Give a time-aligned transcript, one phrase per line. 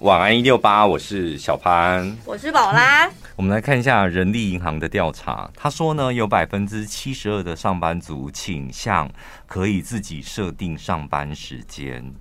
[0.00, 3.10] 晚安一六八，我是小潘，我是宝拉。
[3.34, 9.10] 我们来看一下人力银行的调查，他说呢，有百分之七十二的上班族倾向
[9.46, 12.12] 可以自己设定上班时间。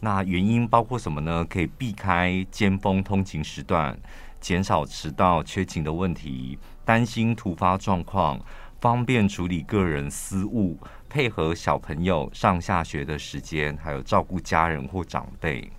[0.00, 1.44] 那原因包括什么呢？
[1.44, 3.96] 可以避开尖峰通勤时段，
[4.40, 8.40] 减少迟到、缺勤的问题，担心突发状况，
[8.80, 10.78] 方便处理个人私务，
[11.10, 15.70] 配合小朋友上下学的时间，还有照顾家人或长辈。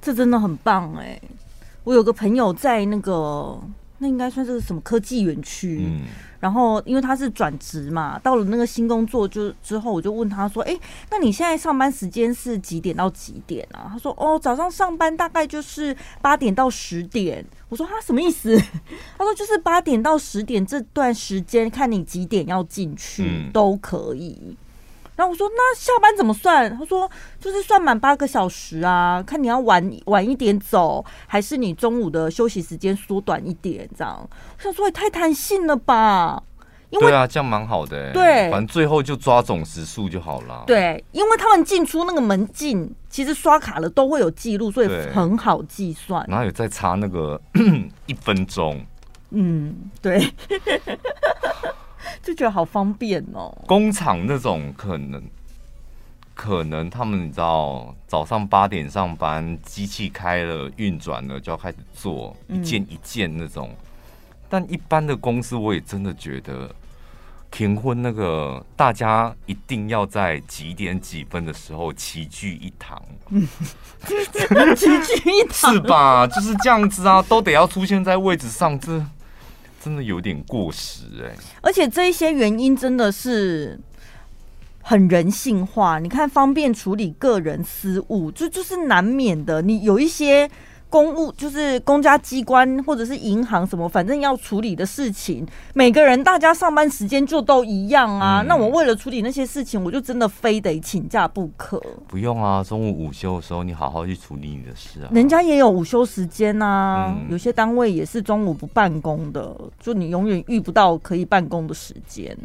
[0.00, 1.20] 这真的很棒哎！
[1.84, 3.60] 我有个朋友在那个。
[3.98, 5.84] 那应该算是什么科技园区？
[5.86, 6.00] 嗯，
[6.40, 10.76] 然后因为他是转职嘛，到了那个新工作就之后，我就问他说：“哎，
[11.12, 18.58] 那你现在上班时间是几点到几点啊？”他说：“哦，早上上班大概就是八点到十点。”我说：“他什么意思？”
[19.16, 24.56] 他说：“就是八点到十点这段时间，看你几点要进去都可以。”
[25.16, 27.10] 然后我说：“那下班怎么算？”他说
[27.40, 36.42] ：“就是算满八个小时啊，看你要晚晚一点走，还是你中午的休息时间缩短一点这样。”我想说也太弹性了吧？
[36.90, 38.12] 因为对啊，这样蛮好的。
[38.12, 40.62] 对，反正最后就抓总时数就好了。
[40.66, 46.24] 对，因为他们进出那个门禁，其实刷卡了都会有记录，所以很好计算。
[46.28, 47.40] 然后有再差那个
[48.06, 48.84] 一分钟。
[49.30, 50.32] 嗯，对。
[52.22, 53.56] 就觉得好方便哦。
[53.66, 55.22] 工厂那种可能，
[56.34, 63.70] 可能他们你知道，早上八点上班，机器开了运转了，就要开始做一件一件那种。
[63.70, 63.76] 嗯、
[64.48, 66.74] 但一般的公司，我也真的觉得，
[67.50, 73.00] 结婚那个大家一定要在几点几分的时候齐聚一堂。
[74.04, 76.26] 齐聚一堂是吧？
[76.26, 79.00] 就是这样子啊，都得要出现在位置上这。
[79.84, 83.78] 真的有点过时哎、而且这一些原因真的是
[84.80, 85.98] 很人性化。
[85.98, 89.60] 你看，方便处理个人私务，就就是难免的。
[89.60, 90.50] 你有一些。
[90.94, 98.42] 公务就是公家机关或者是银行什么，反正要处理的事情，每个人大家上班时间就都一样啊。
[98.42, 101.82] 嗯、那我为了处理那些事情，我就真的非得请假不可。
[102.06, 105.10] 不用啊，中午午休的时候，你好好去处理你的事啊。
[105.12, 112.38] 人家也有午休时间啊，嗯、有些单位也是中午不办公的，就你永远遇不到可以办公的时间。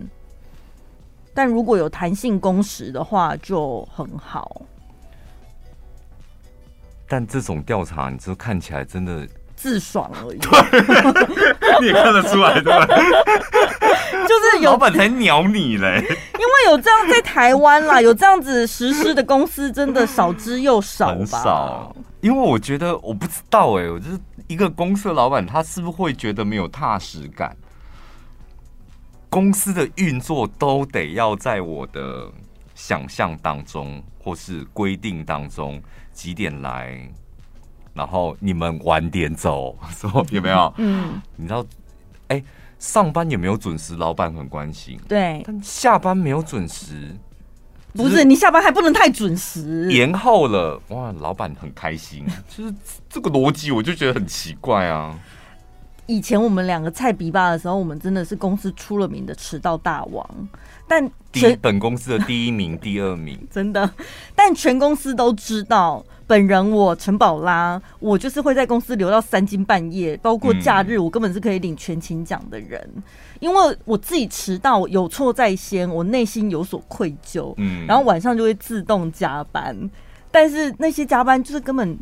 [1.36, 4.64] 但如果有弹性工时的话，就很好。
[7.10, 10.38] 但这种调查，你就看起来真的自爽而已。
[10.38, 12.86] 对， 你也看得出来，对吧？
[14.30, 15.98] 就是有老板才鸟你嘞。
[15.98, 21.16] 因为有这样在台湾啦，有这样子实施的公司真的少之又少吧。
[21.16, 21.96] 很少。
[22.22, 27.58] 因为我觉得我不知道哎、欸，我就是一个公司的老板，他是不是会觉得没有踏实感？
[29.30, 32.28] 公司的运作都得要在我的
[32.76, 35.82] 想象当中，或是规定当中。
[36.20, 37.10] 几点来？
[37.94, 40.74] 然后你们晚点走， 说有没有？
[40.76, 41.66] 嗯，你知道，
[42.28, 42.44] 哎、欸，
[42.78, 43.96] 上班有没有准时？
[43.96, 45.00] 老板很关心。
[45.08, 47.16] 对，但下班没有准时，
[47.94, 52.26] 不是你下班还不能太准时，延后了，哇，老板很开心。
[52.54, 52.74] 就是
[53.10, 55.18] 这个逻辑，我就觉得很奇怪啊。
[56.10, 60.28] 以前我们两个菜比吧的时候，我们真的是公司出了名的迟到大王。
[60.88, 63.88] 但全本公司的第一名、第二名， 真的。
[64.34, 72.82] 但全公司都知道，本人我陈宝拉，我就是会在公司留到三更半夜，包括假日，我根本是可以领全勤奖的人。
[72.96, 73.04] 嗯、
[73.40, 77.54] 因为我自己迟到有错在先，我内心有所愧疚。
[77.58, 79.78] 嗯，然后晚上就会自动加班，
[80.32, 81.96] 但是那些加班就是根本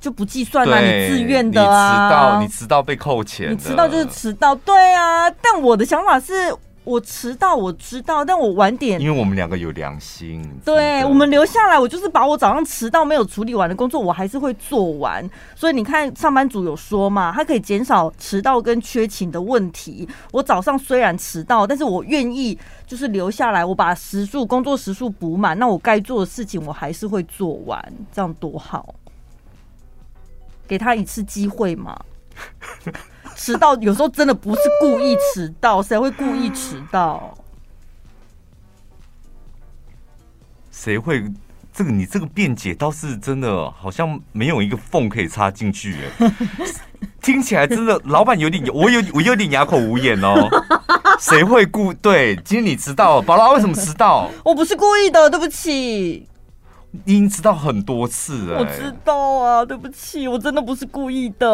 [0.00, 1.90] 就不计算啊，你自愿的啊。
[1.90, 5.30] 你迟到，你迟到被扣钱，你迟到就是迟到，对啊。
[5.30, 6.54] 但我的想法是。
[6.86, 10.48] 我迟到，我知道，但我晚点，因为我们两个有良心。
[10.64, 15.28] 对，我们留下来，我就是把我早上迟到没有处理完的工作，我还是会做完。
[15.56, 20.08] 所以你看，上班族有说嘛，他可以减少迟到跟缺勤的问题。
[20.30, 22.56] 我早上虽然迟到，但是我愿意
[22.86, 28.94] 就是留下来，我把时数工作时数补满，那我该做的事情我还是会做完，这样多好。
[30.66, 31.98] 给他一次机会嘛。
[33.36, 37.36] 迟到有时候真的不是故意迟到，谁会故意迟到？
[40.70, 41.24] 谁会？
[41.72, 45.98] 这个你这个辩解倒是真的，好像没有一个缝可以插进去。
[46.18, 46.32] 哎，
[47.20, 50.48] 听起来真的，老板有点，我有我有点哑口无言哦。
[51.20, 52.34] 谁会故对？
[52.36, 54.30] 今天你迟到了，宝拉为什么迟到？
[54.42, 56.26] 我不是故意的，对不起。
[56.92, 61.46] 你已经知道很多次了，我知道啊，对不起，我真的不是故意的。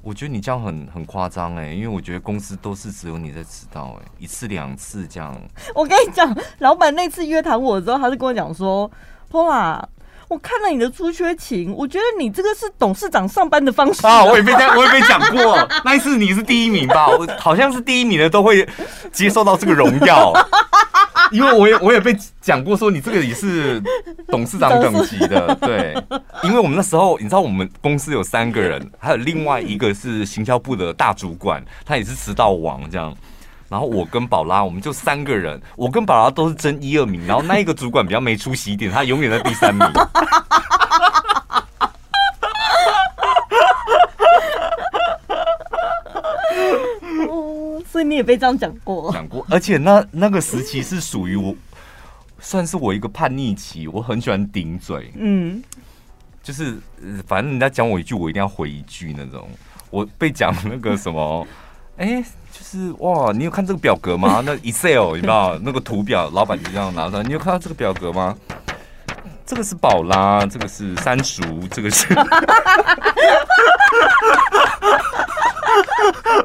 [0.00, 5.36] 我觉得你这样很很夸张哎，因为我觉得公司都是只有你在迟到哎，一次两次这样。
[5.74, 8.90] 我跟你讲，老板那次约谈我的时候，他是跟我讲说
[9.28, 9.86] ：“波啊，
[10.28, 14.24] 我看了你的出缺勤，我觉得你这个是董事长上班的方式啊！
[14.24, 17.08] 我也被这样，我也被讲过，那一次你是第一名吧？
[17.08, 18.66] 我好像是第一名的都会
[19.12, 20.32] 接受到这个荣耀，
[21.32, 23.82] 因为我也我也被讲过说你这个也是
[24.28, 25.94] 董事长等级的， 对，
[26.42, 33.14] 因为我们那时候你知道我们公司有三个人，还有另外一个是行销部的大主管，他也是迟到王这样。
[33.68, 39.86] 然后我跟宝拉，我们就三个人，我跟宝拉都是争一二名，然后那一个主管比较没出息一点，他永远在第三名。
[47.28, 49.12] 哦，所以你也被这样讲过？
[49.12, 51.52] 讲过，而且那那个时期是属于我，
[52.38, 55.60] 算是我一个叛逆期，我很喜欢顶嘴，嗯，
[56.40, 56.78] 就是
[57.26, 59.48] 反正人家讲我一句，我一定要回一句那种。
[59.90, 61.44] 我被讲那个什么。
[61.98, 64.40] 哎、欸，就是哇，你有看这个表格吗？
[64.46, 67.24] 那 Excel 你知道那个图表，老板就这样拿出来。
[67.24, 68.36] 你有看到这个表格吗？
[69.48, 72.06] 这个是宝拉，这个是三叔，这个是。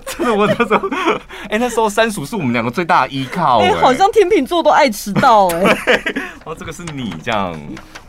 [0.05, 0.87] 真的，我那时候，
[1.43, 3.65] 哎、欸，那时候三叔是我们两个最大的依靠、欸。
[3.65, 5.59] 哎、欸，好像天秤座都爱迟到哎、
[5.91, 6.15] 欸。
[6.45, 7.53] 哦，这个是你这样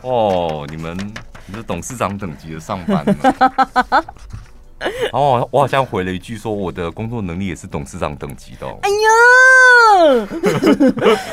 [0.01, 0.95] 哦，你们
[1.45, 3.15] 你是董事长等级的上班呢。
[5.11, 8.67] 然后我好像回了一句说，我的工作能力也是董事长等级的。
[8.81, 10.27] 哎呀，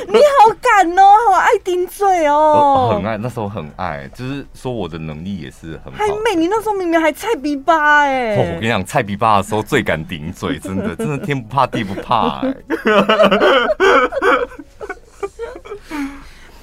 [0.09, 5.99] 你好敢哦，好爱顶嘴哦，很爱，那时候很爱，就是说我的能力也是很好。
[5.99, 8.37] 还美，你那时候明明还菜逼吧哎！
[8.37, 12.55] 我跟你讲，菜逼吧的时候最敢顶嘴，真的，真的天不怕地不怕哎。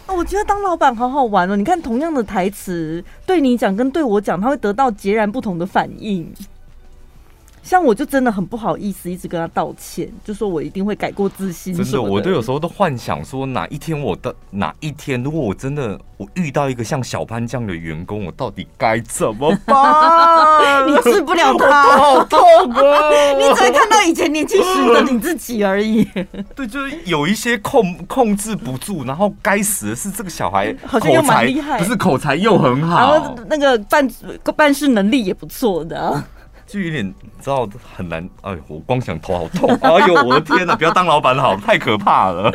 [0.07, 1.55] 我觉得当老板好好玩哦！
[1.55, 6.33] 你看，同样的台词对你讲跟对我讲，他会得到截然不同的反应。
[7.61, 11.73] 像我就真的很不好意思，一直跟他道歉，就说我一定会改过自新。
[11.75, 20.87] 真的，我都有时候都幻想说，哪一天我的哪一天，如果我真的我遇到一个像小潘这样的员工，我到底该怎么办？
[20.87, 22.39] 你治不了他，好痛
[22.71, 23.09] 啊！
[23.37, 26.07] 你只会看到以前年轻时的你自己而已。
[26.55, 34.09] 对，就是有一些控控制不住，然后该死的是这个小孩，好像又蛮厉害，不是口才又很好，然后那个办
[34.55, 36.23] 办事能力也不错的。
[36.69, 37.03] 就有点
[37.41, 42.51] 知道很难，哎，我光想头好痛， 哎呦，我的天哪，不要当老板好， 太可怕了。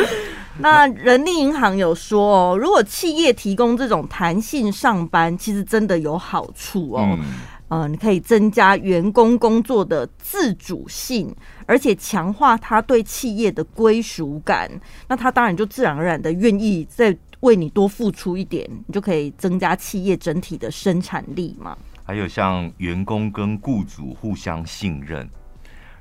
[0.60, 7.18] 那人力银行有说哦，如果企业提供这种弹性上班，其实真的有好处哦。
[7.18, 7.24] 嗯，
[7.68, 11.34] 呃，你可以增加员工工作的自主性，
[11.66, 14.70] 而且强化他对企业的归属感。
[15.08, 21.76] 那他当然就自然而然的愿意再为你多付出一点，你就可以增加企业整体的生产力嘛。
[22.04, 25.28] 还有像员工跟雇主互相信任，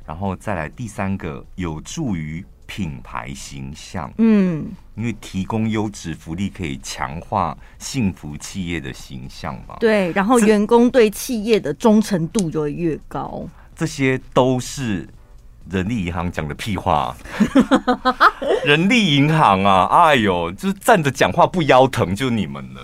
[0.06, 4.12] 然后再来第三个，有助于品牌形象。
[4.18, 4.66] 嗯，
[4.96, 9.78] 因为提供优质福利可以强化幸福企业的形象嘛。
[9.80, 13.48] 对，然后员工对企业的忠诚度就会越高。
[13.76, 15.08] 这些都是
[15.70, 17.16] 人力银行讲的屁话。
[18.66, 22.82] 人力银行啊，哎呦，就是站着讲话不腰疼，就你们了。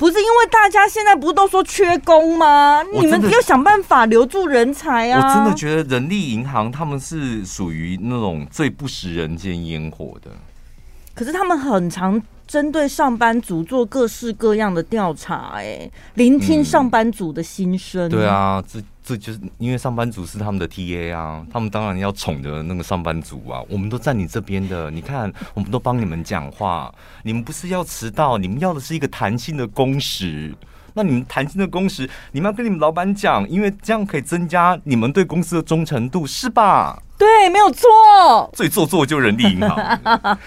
[0.00, 2.82] 不是因为大家现在不是都说缺工吗？
[2.90, 5.20] 你们要想办法留住人才啊！
[5.20, 10.30] 我真的觉得人力银行他们是属于那种最不食人间烟火的。
[11.14, 18.08] 可是他们很常针对上班族做各式各样的调查，哎，聆听上班族的心声。
[18.08, 18.82] 对啊，这。
[19.10, 23.60] 这就是因为上班族是他们的 TA 啊，他们当然要宠着那个上班族啊。
[23.68, 26.94] 我们都在你这边的，你看，我们都帮你们讲话。
[27.24, 30.54] 你们不是要迟到，你们要的是一个弹性的工时。
[30.94, 37.02] 那你们弹性的工时，你们要跟你们老板讲，因为这样可以增加你们对公司的忠诚度，是吧？
[37.18, 38.48] 对，没有错。
[38.52, 39.98] 最做作就是人力银行，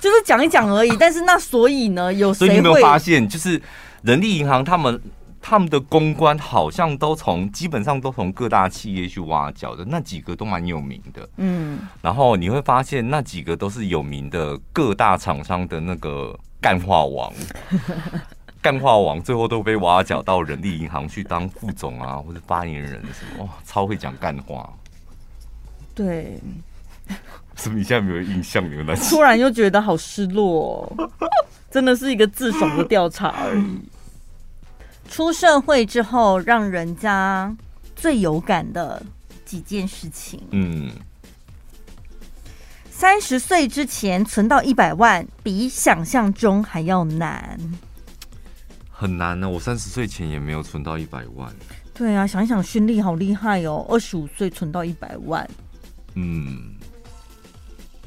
[0.00, 0.96] 就是讲一讲而已。
[0.98, 2.46] 但是那所以呢，有谁会？
[2.46, 3.62] 所以你有没有发现，就是
[4.02, 5.00] 人力银行他们。
[5.46, 11.28] 他们的公关好像都从基本上都从各大企业去挖角的，那几个都蛮有名的。
[11.36, 17.30] 嗯，然后你会发现那几个都是有名的各大厂商的那个干化王，
[18.62, 24.72] 干化王最后都被挖角到人力银行去当副总啊，或者发言人什么，哇，超会讲干话。
[25.94, 26.40] 对，
[27.54, 28.64] 是不是你现在没有印象？
[28.64, 30.90] 没有那突然又觉得好失落，
[31.70, 33.78] 真的是一个自爽的调查而已。
[35.08, 37.54] 出社会之后，让人家
[37.94, 39.04] 最有感的
[39.44, 40.42] 几件事情。
[40.50, 40.90] 嗯，
[42.90, 47.58] 三十岁之前存到一百万，比想象中还要难。
[48.90, 51.54] 很难呢，我三十岁前也没有存到一百万。
[51.92, 55.48] 对啊，想一想，勋力好厉害哦，二十五岁存到一百万。
[56.14, 56.74] 嗯。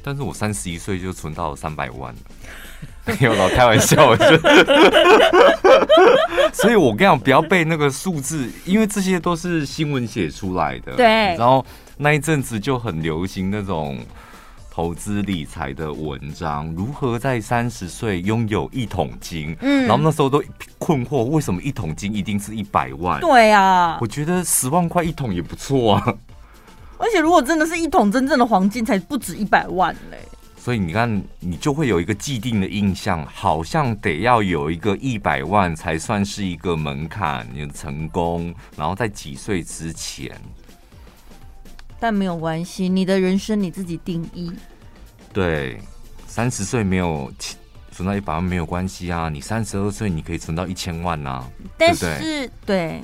[0.04, 2.20] 但是我三十一岁就存到三百万了。
[3.08, 4.16] 没 有老开玩笑，
[6.54, 10.94] 所以我跟你讲，不要被那个数字，因为这些都是新闻写出来的。
[10.96, 11.06] 对，
[11.38, 11.66] 然后
[11.98, 13.98] 那一阵子就很流行那种
[14.70, 19.56] 投资理财的文章，如何在三十岁拥有一桶金。
[19.62, 20.44] 嗯，然后那时候都
[20.78, 23.20] 困惑，为什么一桶金一定是一百万？
[23.22, 26.14] 对啊，我觉得十万块一桶也不错啊。
[27.00, 30.18] 而且如果真的是一桶真正的黄金，才不止一百万嘞。
[30.68, 40.30] 所以你看，你就会有一个既定的印象，好像得要有一个一百万才算是一个门槛，你的成功，然后在几岁之前。
[42.02, 44.52] 但没有关系，你的人生你自己定义。
[45.32, 45.80] 对，
[46.28, 47.32] 三十岁没有
[47.90, 53.02] 存到一百万没有关系啊，你三十二岁你可以存到一千万啊，但是对不对？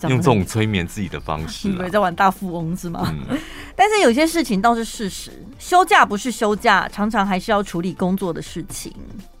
[0.00, 0.08] 对。
[0.08, 3.12] 用这种催眠自己的方式， 以为在玩大富翁是吗？
[3.12, 3.38] 嗯、
[3.76, 8.92] 但是有些事情倒是事实，休假不是休假，常常还是要处理工作的事情。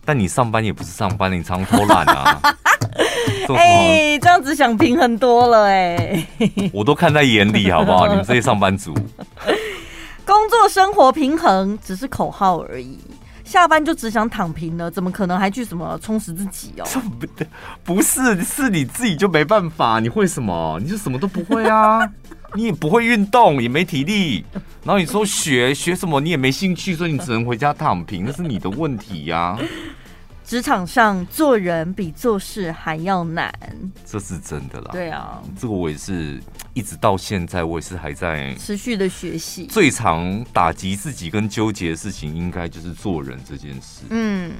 [0.04, 2.40] 但你上班也不是上班，你常偷懒啊！
[3.56, 3.64] 哎、
[4.12, 8.06] 欸，这样子想平衡多了哎、欸， 我都看在眼里，好不好？
[8.08, 8.94] 你们这些上班族，
[10.24, 12.98] 工作生活平衡只是口号而已。
[13.46, 16.84] 下班就只想躺平了，怎么可能还去什么充实自己哦？
[17.84, 20.00] 不，不是，是你自己就没办法。
[20.00, 20.78] 你会什么？
[20.82, 22.00] 你就什么都不会啊！
[22.54, 24.44] 你也不会运动，也没体力。
[24.82, 29.58] 然后你说学学什么，你也没兴趣，所以你只能回家躺平，那是你的问题呀、啊。
[30.46, 33.52] 职场上做人比做事还要难，
[34.04, 34.90] 这是真的啦。
[34.92, 36.40] 对啊，这个我也是
[36.72, 39.66] 一直到现在，我也是还在持续的学习。
[39.66, 44.04] 最常打击自己跟纠结的事情，应该就是做人这件事。
[44.10, 44.52] 嗯，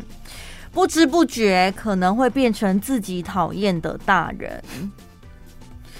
[0.73, 4.61] 不知不觉可能会变成自己讨厌的大人。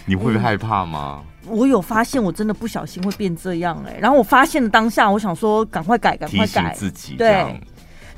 [0.05, 1.23] 你会害怕吗？
[1.45, 4.01] 嗯，我有发现，我真的不小心会变这样哎、欸。
[4.01, 7.15] 然后我发现的当下，我想说赶快改，赶快改自己。
[7.15, 7.63] 对。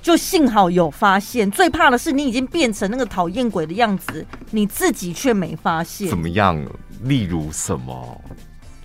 [0.08, 6.08] 就幸好有发现，最怕的是你已经变成那个讨厌鬼的样子，你自己却没发现。
[6.08, 6.58] 怎么样？
[7.02, 8.18] 例如什么？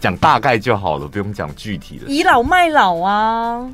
[0.02, 2.08] 讲大概就好了，不用讲具体的。
[2.08, 3.72] 倚老卖老啊！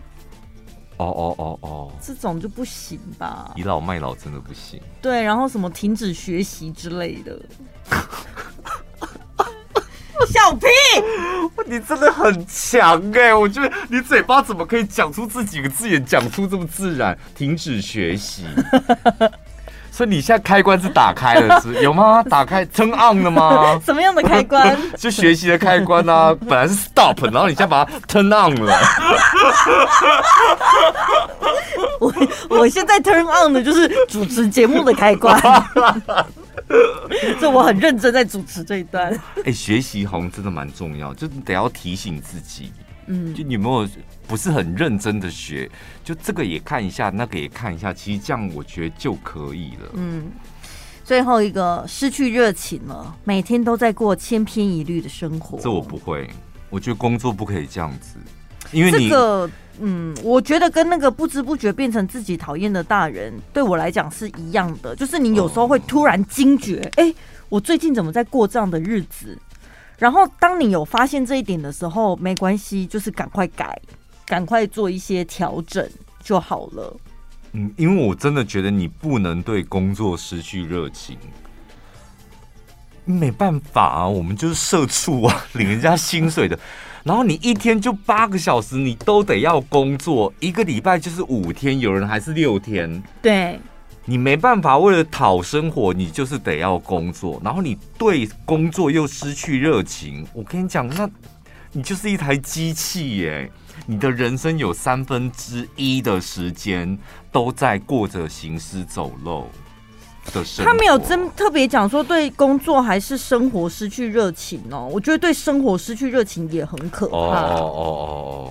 [0.97, 3.51] 哦哦哦哦，这种就不行吧？
[3.55, 4.79] 倚老卖老真的不行。
[5.01, 7.41] 对，然后什么停止学习之类的。
[10.31, 10.67] 小屁，
[11.69, 13.33] 你真的很强哎、欸！
[13.33, 17.15] 我觉得你嘴巴怎么可以讲出这几个字眼，讲出这么自然？
[17.35, 18.45] 停止学习，
[19.91, 22.23] 所以你现在开关是打开了是，是有吗？
[22.23, 23.79] 打开 turn on 了吗？
[23.85, 24.75] 什么样的开关？
[24.97, 26.35] 就学习的开关啊！
[26.47, 28.75] 本来是 stop，然后你现在把它 turn on 了。
[31.99, 32.13] 我
[32.49, 35.39] 我现在 turn on 的就是主持节目的开关。
[37.41, 39.17] 这我很认真在主持这一段。
[39.43, 42.71] 哎，学习好像真的蛮重要，就得要提醒自己。
[43.07, 43.89] 嗯，就你有没有
[44.27, 45.67] 不是很认真的学，
[46.03, 49.89] 就这个也看一下，那个也看一下，其实这样我觉得就可以了。
[49.93, 50.31] 嗯，
[51.03, 55.57] 最后一个失去热情了，每天都在过千篇一律的生活。
[55.59, 56.29] 这我不会，
[56.69, 58.17] 我觉得工作不可以这样子，
[58.71, 59.09] 因为你。
[59.09, 59.49] 这个
[59.81, 64.95] 嗯，我觉得跟那个不知不觉变成自己讨厌的大人，对我来讲是一样的。
[64.95, 67.13] 就是你有时候会突然惊觉，哎、
[67.47, 69.37] 我最近怎么在过这样的日子？
[69.97, 73.79] 然后当你有发现这一点的时候，没关系，就是赶快改，
[74.25, 75.87] 赶快做一些调整
[76.23, 76.97] 就好了。
[77.53, 81.17] 嗯，因为我真的觉得你不能对工作失去热情。
[83.05, 86.57] 没办法啊，我们就是社畜啊，领人家薪水的。
[87.03, 93.01] 然后你一天就八个小时，你都得要工作，一个礼拜就是五天，有人还是六天。
[93.21, 93.59] 对，
[94.05, 97.41] 你没办法为了讨生活，你就是得要工作。
[97.43, 101.09] 然后你对工作又失去热情，我跟你讲，那
[101.71, 103.49] 你就是一台机器耶。
[103.85, 106.97] 你的人生有三分之一的时间
[107.31, 109.49] 都在过着行尸走肉。
[110.63, 117.15] 他没有真特别讲说对工作还是生活失去热情哦，我觉得对生活失去热情也很可怕。
[117.15, 117.83] 哦哦哦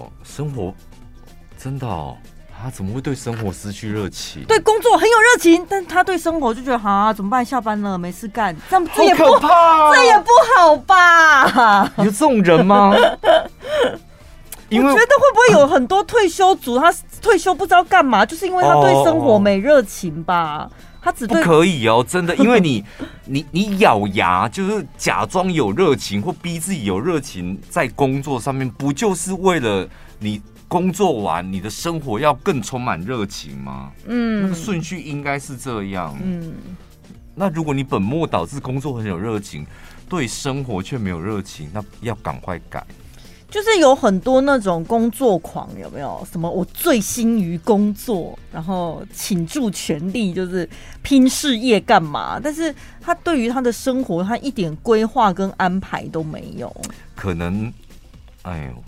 [0.08, 0.75] 哦，生活
[1.58, 2.16] 真的哦，
[2.62, 4.42] 他怎么会对生活失去热情？
[4.49, 7.44] 对工作很有热情，但他对生活就觉得啊，怎么办？
[7.44, 11.92] 下班了没事干，这样这也不怕，这也不好吧？
[11.99, 12.94] 有这种人吗？
[14.70, 16.92] 因为我觉得会不会有很多退休族，他
[17.23, 20.68] 退休不知道干嘛，就是因为他对生活没热情吧？
[21.09, 22.85] 他只不可以哦，真的，因为你
[23.25, 29.88] 你你咬牙就是假装有热情，或逼自己有热情，在工作上面，不就是为了
[30.19, 33.91] 你工作完，你的生活要更充满热情吗？
[34.05, 36.15] 嗯，那个顺序应该是这样。
[36.23, 36.53] 嗯，
[37.35, 39.67] 那如果你本末倒置，工作很有热情，
[40.11, 42.85] 对生活却没有热情，那要赶快改。
[43.50, 46.26] 就是有很多那种工作狂，有没有？
[46.31, 50.69] 什么我醉心于工作，然后倾注全力，就是
[51.02, 52.38] 拼事业干嘛？
[52.38, 56.71] 但是他对于他的生活，他一点规划跟安排都没有。
[57.17, 57.73] 可能，
[58.43, 58.85] 哎呦，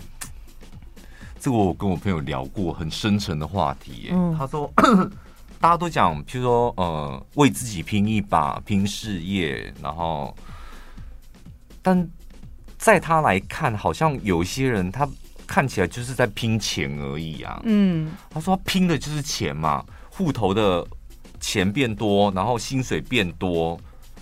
[1.40, 4.10] 这个我跟我朋友聊过很深沉的话题。
[4.12, 4.70] 嗯，他说，
[5.58, 10.36] 大家都讲，譬如说，呃，为自己拼一把，拼事业，然后，
[11.80, 12.06] 但。
[12.80, 15.06] 在他来看，好像有些人他
[15.46, 17.60] 看起来就是在拼钱而已啊。
[17.64, 20.86] 嗯，他说他拼的就是钱嘛，户头的
[21.38, 23.78] 钱变多，然后薪水变多，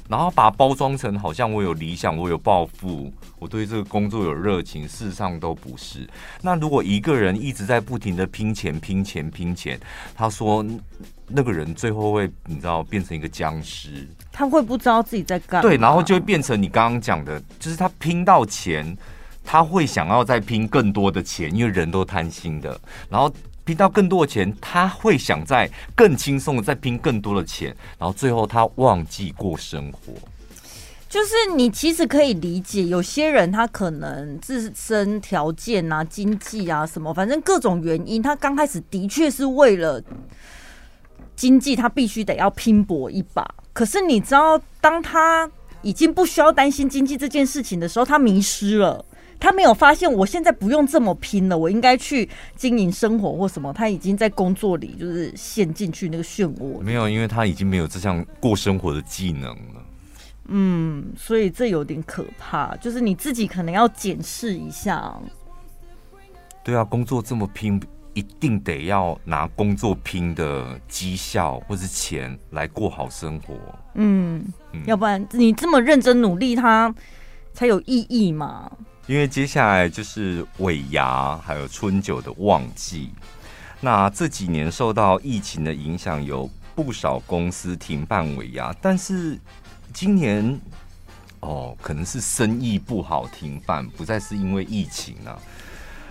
[0.08, 4.82] 然后把它包装成好像我有理想，我有抱负，我对这个工作有热情。
[4.88, 6.04] 事实上都不是。
[6.42, 9.78] 那如果一个人一直在不停的拼钱、拼钱、拼钱，
[10.16, 10.66] 他说。
[11.28, 14.08] 那个人最后会，你知道，变成一个僵尸。
[14.32, 15.61] 他会不知道自己在干。
[15.61, 18.97] 对，然后就会变成你刚刚讲的，就是他拼到钱，
[19.44, 22.80] 他会想要再拼更多的钱，因为人都贪心的。
[23.11, 23.30] 然后
[23.64, 30.14] 拼到更多的钱，他会想再更轻松的再拼更多的钱，然后最后他忘记过生活。
[31.08, 40.02] 就是你其实可以理解，有些人他可能自身条件啊、经济啊什么，反正各种原因，他刚开始的确是为了。
[41.38, 45.49] 经济他必须得要拼搏一把，可是你知道，当他
[45.83, 49.04] 已经不需要担心经济这件事情的时候，他迷失了，
[49.38, 53.73] 他没有发现我现在不用这么拼了，我应该去经营生活或什么。
[53.73, 56.80] 他已经在工作里就是陷进去那个漩涡。
[56.80, 59.85] 没有，因为他已经没有这项过生活的技能了。
[60.49, 65.16] 嗯，所以这有点可怕，就是你自己可能要检视一下。
[66.64, 67.80] 对啊，工作这么拼。
[68.18, 73.54] 一定得要拿工作拼的绩效或是钱来过好生活，
[73.94, 74.44] 嗯，
[74.87, 76.92] 要不然你这么认真努力，它
[77.54, 78.68] 才有意义嘛。
[79.06, 83.10] 因为接下来就是尾牙，还有春酒的旺季。
[83.80, 89.38] 那这几年受到疫情的影响，有不少公司停办尾牙，但是
[89.94, 90.60] 今年
[91.38, 95.38] 哦，可能是生意不好停办，不再是因为疫情啊。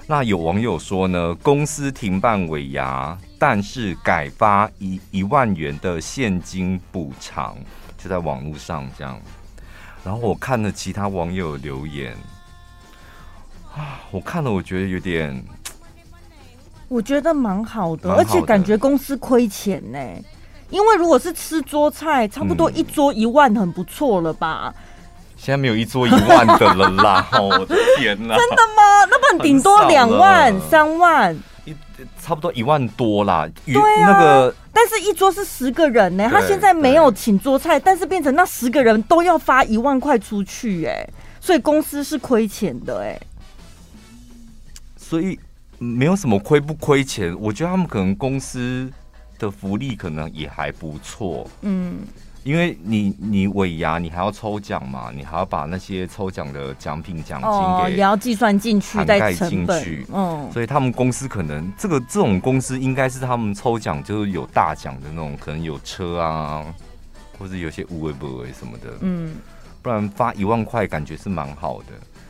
[0.10, 7.58] 那有网友说呢，公司停办尾牙，但是改发一一万元的现金补偿，
[7.98, 9.20] 就在网络上这样。
[10.06, 12.16] 然后我看了其他网友留言，
[13.76, 15.44] 啊，我看了我觉得有点，
[16.88, 20.00] 我觉得蛮好的，而且感觉公司亏钱呢，
[20.70, 24.74] 因为如果是吃桌菜，差不多一桌一万，很不错了吧。
[24.74, 24.84] 嗯
[25.38, 27.30] 现在没有一桌一万的了啦！
[27.40, 28.36] 我的天哪！
[28.36, 29.06] 真的吗？
[29.10, 31.74] 那不顶多两万、三万，一
[32.20, 33.48] 差不多一万多啦。
[33.66, 36.30] 对啊，那个，但是一桌是十个人呢、欸。
[36.30, 43.22] 他现在没有请桌菜，但是变成那十个人都要发一万块出去、欸，哎，所以公司是亏钱的、欸，哎。
[44.98, 45.40] 所以
[45.78, 48.92] 没有什么亏不亏钱，我觉得他们可能公司
[49.38, 51.48] 的福利可能也还不错。
[51.62, 52.00] 嗯。
[52.48, 66.66] 因为你你尾牙你还要抽奖嘛，你还要把那些抽奖的奖品奖金给也要计算进去，涵盖进去，嗯，所以他们公司可能这个这种公司应该是他们抽奖就是有大奖的那种，可能有车啊，
[67.38, 69.36] 或者有些无为不为什么的，嗯，
[69.82, 71.88] 不然发一万块感觉是蛮好的。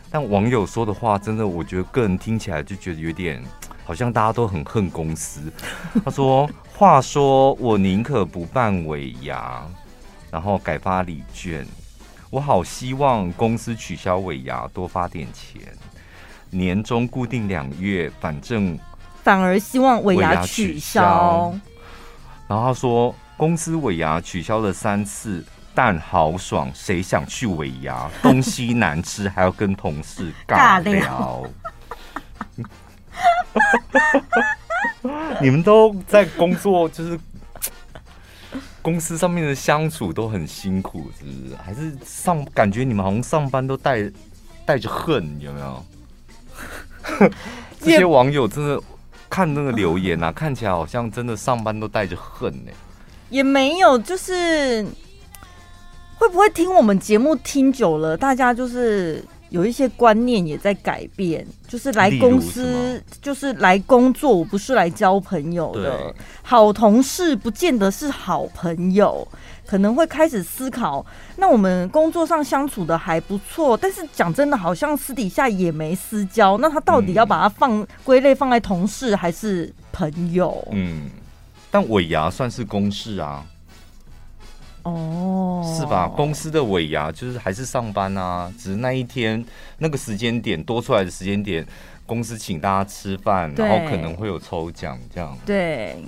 [0.09, 3.39] 但网友说的话，真的我觉得个人听起来就觉得有点
[3.85, 5.41] 好像大家都很恨公司。
[6.03, 9.63] 他说：“话说我宁可不办尾牙。”
[10.37, 11.65] 然后改发礼券，
[12.29, 15.59] 我好希望公司取消尾牙，多发点钱。
[16.51, 18.77] 年终固定两月，反正
[19.23, 21.51] 反而希望尾牙取消。
[22.47, 28.07] 然后他说，公司尾牙取消了三次，但好爽，谁想去尾牙？
[28.21, 31.43] 东西难吃，还要跟同事尬聊。
[35.41, 37.19] 你们都在工作，就是。
[38.87, 41.55] 公司上面的相处都很辛苦，是不是？
[41.57, 44.09] 还是上感觉你们好像上班都带
[44.65, 45.85] 带着恨，有没有？
[47.81, 48.81] 这些网友真的
[49.29, 52.71] 看那个留言啊，看起来好像真的上班都带着恨呢。
[53.29, 54.85] 也没有，就是
[56.17, 59.21] 会不会听我们节目听久了，大家就是。
[59.49, 66.13] 有一些观念也在改变，就是来公司就是来工作，我不是来交朋友的。
[66.43, 69.27] 好同事不见得是好朋友，
[69.65, 71.05] 可能会开始思考。
[71.37, 76.57] 那我们工作上相处的还不错，但是讲真的，好像私底下也没私交。
[76.57, 80.67] 那他到底要把它放归类放在同事还是朋友？
[80.71, 81.09] 嗯，
[81.71, 83.45] 但尾牙算是公事啊。
[84.93, 86.07] 哦，是吧？
[86.07, 89.43] 公司的尾牙就是还是上班啊，只是那一天
[89.77, 91.65] 那个时间点多出来的时间点，
[92.05, 95.37] 公司请大家吃饭，然后可能会有抽奖这样。
[95.45, 96.03] 对，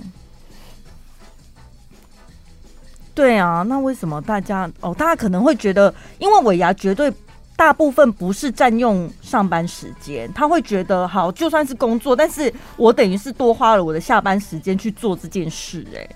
[3.14, 4.94] 对啊，那为什么大家哦？
[4.94, 7.12] 大家可能会觉得，因为尾牙绝对。
[7.56, 15.86] 大部分不是占用上班时间，他会觉得好，就算是工作，但是我等于是多花了我的下班时间去做这件事。
[15.94, 16.08] 哎，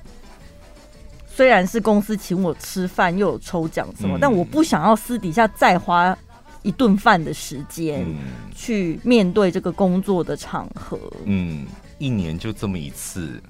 [1.34, 6.16] 虽然是公司请我吃饭，又有抽奖什么，嗯，但我不想要私底下再花
[6.62, 8.06] 一顿饭的时间
[8.54, 10.98] 去面对这个工作的场合。
[11.24, 11.66] 嗯，
[11.98, 13.42] 一年就这么一次，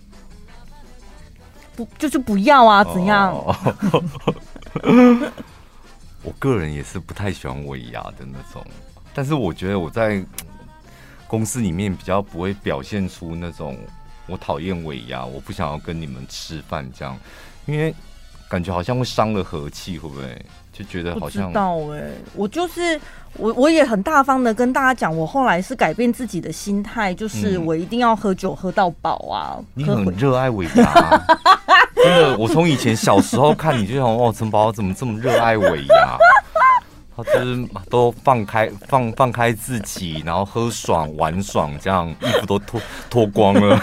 [1.77, 2.83] 不就是不要啊？
[2.85, 3.33] 怎样？
[3.35, 3.55] 哦
[6.23, 8.65] 我个人也是不太喜欢尾牙的那种，
[9.13, 10.25] 但是我觉得我在
[11.29, 13.79] 公司里面比较不会表现出那种
[14.27, 17.19] 我讨厌尾牙，我不想要跟你们吃饭这样，
[17.67, 17.95] 因为
[18.49, 20.23] 感觉好像会伤了和气，会不会
[20.73, 21.45] 就觉得好像？
[21.45, 23.01] 不知道哎、欸，我就是
[23.37, 29.57] 我，我也很大方的跟大家讲，我后来是改变自己的心态，就是我一定要喝酒喝到饱啊！
[29.59, 31.21] 嗯、你很热爱尾牙。
[31.97, 36.19] 真的，我从以前小时候看你就想，哦，陈宝怎么这么热爱尾牙？
[37.17, 43.81] 他就是都放开放放开自己，然后喝爽玩爽，这样衣服都脱脱光了，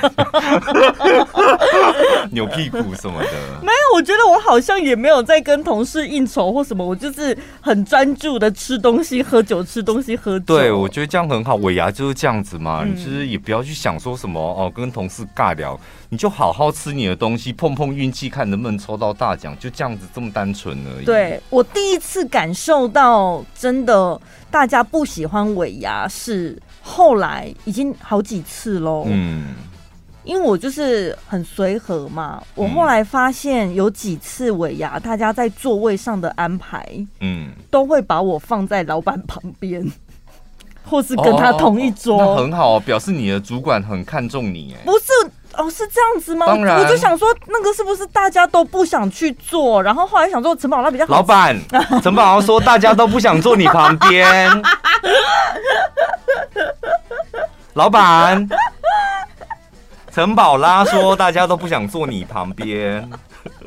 [2.32, 3.32] 扭屁股什么的。
[3.62, 10.46] 没有，我觉得我好像也没有在跟同事应酬或什么，我就是很专注的吃东西、喝酒、吃东西、喝酒。
[10.46, 15.80] 对，我觉得这样很好，尾牙就是这样子嘛，嗯、你就是也不要去想说什么哦，跟同事尬聊，
[16.10, 21.06] 你就好好吃你的东西，碰碰运气，看能不能抽到大奖，就这样子这么单纯而已。
[21.06, 23.44] 对，我第一次感受到。
[23.58, 29.06] 真的，大家不喜欢尾牙，是后来已经好几次喽。
[29.08, 29.54] 嗯，
[30.24, 32.42] 因为我就是很随和嘛。
[32.56, 36.86] 我后来发现有几次尾牙，大家在座位上的安排，
[37.20, 39.86] 嗯，都会把我放在老板旁边，
[40.84, 42.18] 或是跟他同一桌。
[42.18, 44.76] 那很好，表示你的主管很看重你。
[44.78, 45.06] 哎，不是。
[45.58, 46.46] 哦，是这样子吗？
[46.46, 49.84] 当然，我就想说，那个是不是大家都不想去做？
[49.84, 51.16] 然后后来想说，陈宝拉比较好。
[51.16, 51.60] 老板，
[52.02, 54.50] 陈宝拉说大家都不想坐你旁边。
[57.74, 58.48] 老板，
[60.14, 63.02] 陈宝拉说大家都不想坐你旁边。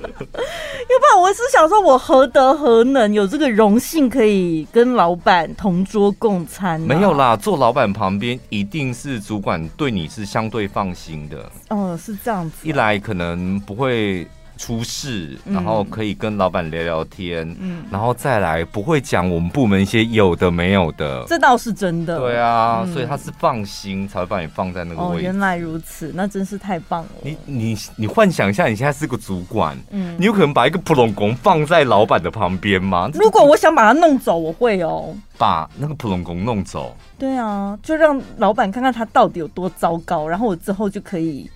[0.05, 6.79] 要不然我是想说，我何德何能有这个荣幸可以跟老板同桌共餐？
[6.81, 11.51] 没有啦，坐老板旁边一定是主管对你是相对放心的。
[11.71, 12.69] 哦，是这样子。
[12.69, 14.27] 一来可能不会。
[14.57, 22.19] 出事，然后可以跟老板聊聊天，嗯，然后再来不会讲我们部门一些有的没有的，这倒是真的。
[22.19, 25.19] 对啊，嗯、所以他是放心才会把你放在那个位置。
[25.19, 27.11] 哦，原来如此，那真是太棒了。
[27.23, 33.11] 你你你幻想一下，你现在是个主管，嗯，你有可能把一个普龙工放在老板的旁边吗？
[33.15, 36.97] 如果我想把他弄走，我会哦，把那个普龙工弄走。
[37.19, 41.51] 对啊，就让老板看看他到底有多糟糕，然后我之后就可以。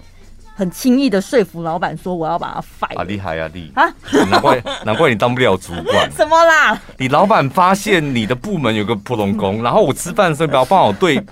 [0.59, 3.85] 很轻易的说服老板说我要把他 fire 啊，厉害啊，厉啊！
[4.29, 6.11] 难怪 难怪你当不了主管。
[6.11, 6.77] 什么啦？
[6.97, 11.23] 你老板发现你的部门有个普龙工，然后我吃饭的时候不要放我对，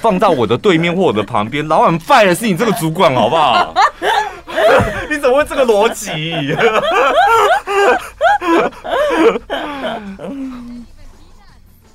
[0.00, 3.74] 放到我的对面或我的旁边，老板 fire 的是你这个主管，好不好？
[5.10, 6.56] 你怎么会这个逻辑？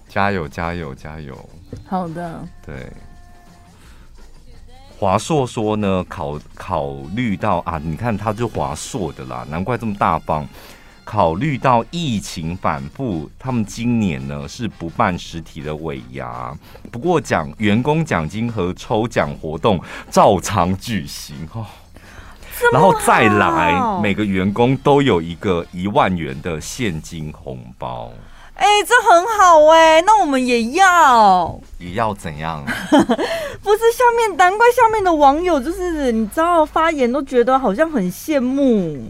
[0.07, 1.35] 加油加油加油！
[1.87, 2.75] 好的，对。
[4.99, 10.45] 华硕说呢，考考虑到啊，你看他就华硕的啦，难怪这么大方。
[11.05, 16.53] 考虑到疫情反复，他们今年呢是不办实体的尾牙，
[16.91, 19.81] 不过奖员工奖金和抽奖活动
[20.11, 21.65] 照常举行哦。
[22.73, 28.11] 然后再来，每个员工都有一个一万元的现金红包。
[28.59, 32.61] 哎、欸，这很好哎、欸，那我们也要，也要怎样？
[32.91, 39.01] 不是下面，难怪下面的网友就是你知道发言都觉得好像很羡慕，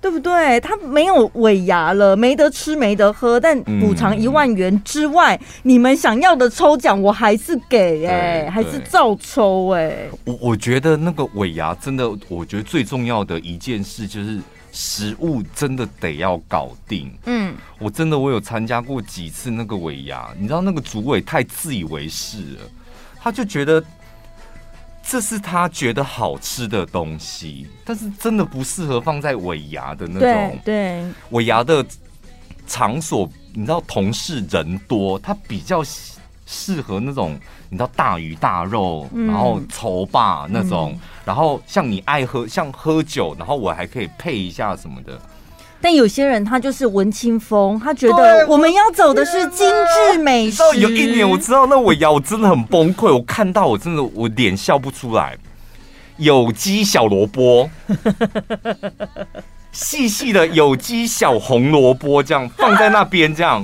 [0.00, 0.58] 对不对？
[0.60, 10.10] 他没有尾牙了，没得吃，没得喝，但补偿一万元之外，嗯、你们想要的抽奖我还是给哎、欸，还是照抽哎、欸。
[10.24, 14.40] 我我觉得那个尾牙真的，我觉得最重要的一件事就是。
[14.80, 17.12] 食物真的得要搞定。
[17.24, 22.60] 嗯，我真的我有参加过几次那个尾牙，你知道那个主委太自以为是了，
[23.20, 23.84] 他就觉得
[25.02, 30.58] 这是他觉得好吃的东西，但是真的不适合放在尾牙的那种。
[30.64, 31.84] 对，尾牙的
[32.68, 35.82] 场所，你知道同事人多，他比较
[36.48, 37.38] 适合那种。
[37.70, 45.20] 你知道大鱼大肉，然后稠吧那种，嗯、然后像你爱喝像喝酒，然后我还可以配一下什么的，
[45.78, 50.62] 但有些人他就是文青风，他觉得我们要走的是精致美食。
[50.78, 53.14] 有一年我知道那我牙，我真的很崩溃。
[53.14, 55.36] 我看到我真的我脸笑不出来。
[56.16, 57.68] 有机小萝卜，
[59.72, 63.62] 细细的有机小红萝卜，这样放在那边，这样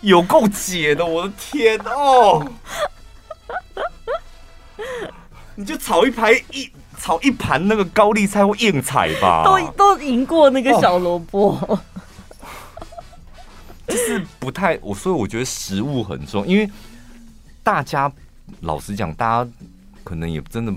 [0.00, 2.46] 有够解的，我的天哦！
[5.54, 11.80] 你就炒一盘一炒一盘那个高丽菜或硬菜吧，都都赢过那个小萝卜，哦，
[13.88, 16.70] 就是不太我，所以我觉得食物很重要，因为
[17.62, 18.12] 大家
[18.60, 19.50] 老实讲，大家
[20.04, 20.74] 可能也真的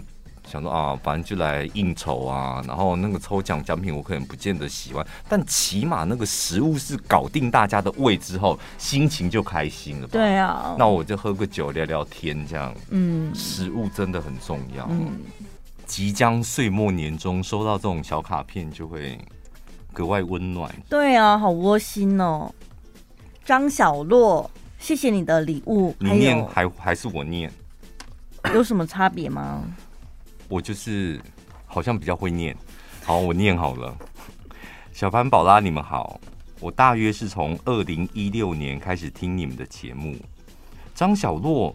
[0.49, 10.13] 想说啊，反正就来应酬啊，然后那个抽奖奖品我可能不见得喜欢，但起码那个食物是搞定大家的胃之后，心情就开心了吧？
[10.13, 15.21] 对啊，那我就喝个酒聊聊天，这样，嗯，食物真的很重要，嗯。
[15.85, 19.17] 即将岁末年终，收到这种小卡片就会
[19.91, 20.71] 格外温暖。
[20.87, 22.53] 对啊，好窝心哦，
[23.43, 25.95] 张小洛，谢谢你的礼物。
[25.99, 27.51] 你念还还是我念？
[28.53, 29.63] 有什么差别吗？
[30.49, 31.21] 我就是
[31.65, 32.53] 好像比较会念。
[33.05, 33.97] 好，我念好了。
[34.91, 36.19] 小潘宝拉，你们好。
[36.59, 40.17] 我大约是从二零一六年开始听你们的节目。
[40.93, 41.73] 张小洛。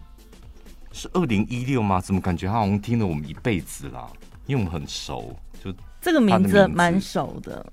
[0.97, 1.99] 是二零一六吗？
[1.99, 4.07] 怎么感觉他好像听了我们一辈子啦？
[4.45, 7.65] 因为我们很熟，就这个名字蛮熟的。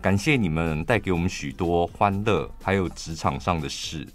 [0.00, 4.08] 感谢你们带给我们许多欢乐，还有职场上的事。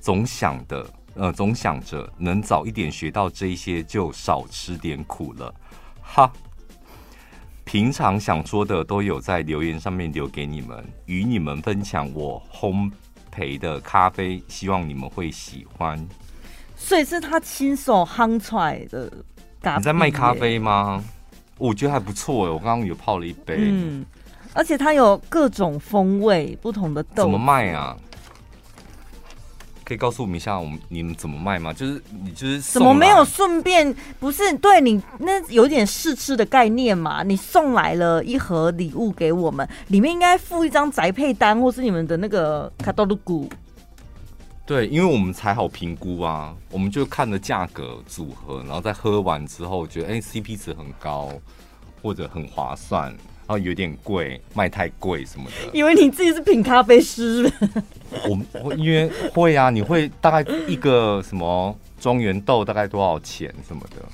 [0.00, 0.84] 总想的，
[1.16, 5.52] 呃，总想着能早一点学到这一些，就少吃点苦了。
[6.02, 6.30] 哈，
[7.64, 12.90] 平常想说的都有在留言上面留给你们，与你们分享我烘
[13.34, 16.06] 焙的咖啡，希望你们会喜欢。
[16.76, 19.10] 所以是他亲手烘出来的
[19.62, 19.78] 咖。
[19.78, 21.02] 你在卖咖啡吗？
[21.58, 23.56] 我觉得还不错哎，我刚刚有泡了一杯。
[23.58, 24.04] 嗯，
[24.52, 27.22] 而且它有各种风味，不同的豆。
[27.22, 27.96] 怎么卖啊？
[29.86, 31.72] 可以告诉我们一下，我们你们怎么卖吗？
[31.72, 33.94] 就是你就是怎么没有顺便？
[34.18, 37.22] 不是对你那有点试吃的概念嘛？
[37.22, 43.48] 你送来了一盒礼物给我们，里面应该附一张宅配单，或是你们的那个卡多鲁古。
[44.66, 51.30] 对，因为我们才好评估啊，我们就看了价格组合，然后再喝完之后觉得哎，CP 值很高，
[52.02, 55.70] 或者很划算，然后有点贵，卖太贵什么的。
[55.72, 57.50] 以为你自己是品咖啡师，
[58.28, 64.04] 我我因为会啊，你会大概一个什么庄园豆大概多少钱什么的？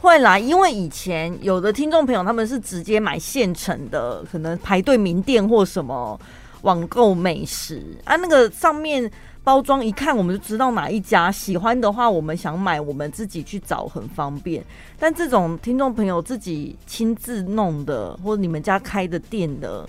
[0.00, 6.18] 会啦，因为以前有的听众朋友他们是直接买现成的，可能排队名店或什么
[6.62, 9.10] 网购美食啊，那个上面。
[9.42, 14.62] 包装一看我们就知道哪一家，喜欢的话我们想买，我们自己去找很方便。
[14.98, 19.88] 但这种听众朋友自己亲自弄的，或者你们家开的店的，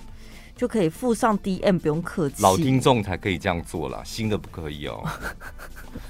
[0.55, 2.41] 就可以附上 DM，不用客气。
[2.41, 5.03] 老听众才可以这样做啦，新的不可以哦。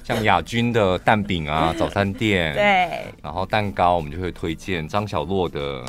[0.03, 4.87] 像亚军的蛋饼啊，早餐店， 对，然后蛋糕我们就会推荐。
[4.87, 5.83] 张小洛的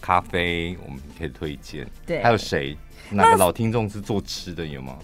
[0.00, 1.86] 咖啡我们可以推荐。
[2.06, 2.74] 对，还有谁？
[3.10, 4.96] 哪个老听众是做吃的有吗？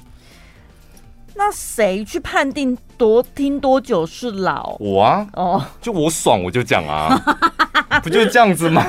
[1.34, 4.76] 那谁去判定多听多久是老？
[4.78, 7.18] 我啊，哦，就我爽我就讲啊，
[8.02, 8.84] 不就是这样子吗？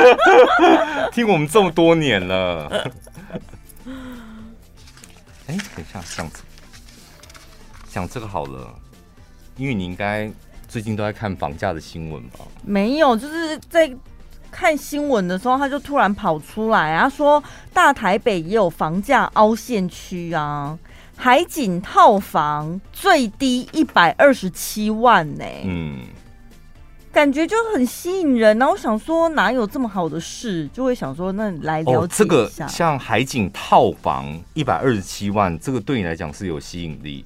[1.12, 2.68] 听我们这么多年了。
[5.46, 6.42] 哎、欸，等一下，这样子
[7.88, 8.70] 讲这个好了，
[9.56, 10.30] 因为你应该
[10.68, 12.40] 最近都在看房价的新闻吧？
[12.62, 13.90] 没有，就是在
[14.50, 20.78] 看新闻的时候，他就突然跑出来啊，说大台北也有房价凹陷区啊。
[21.20, 25.98] 海景套房最低一百二十七万呢，嗯，
[27.12, 28.56] 感觉就很吸引人。
[28.56, 30.68] 然后我想说，哪有这么好的事？
[30.72, 31.98] 就会想说，那来了解一下。
[31.98, 37.24] 哦，这个像海景套房一百二十七万，这个对你来讲是有吸引力。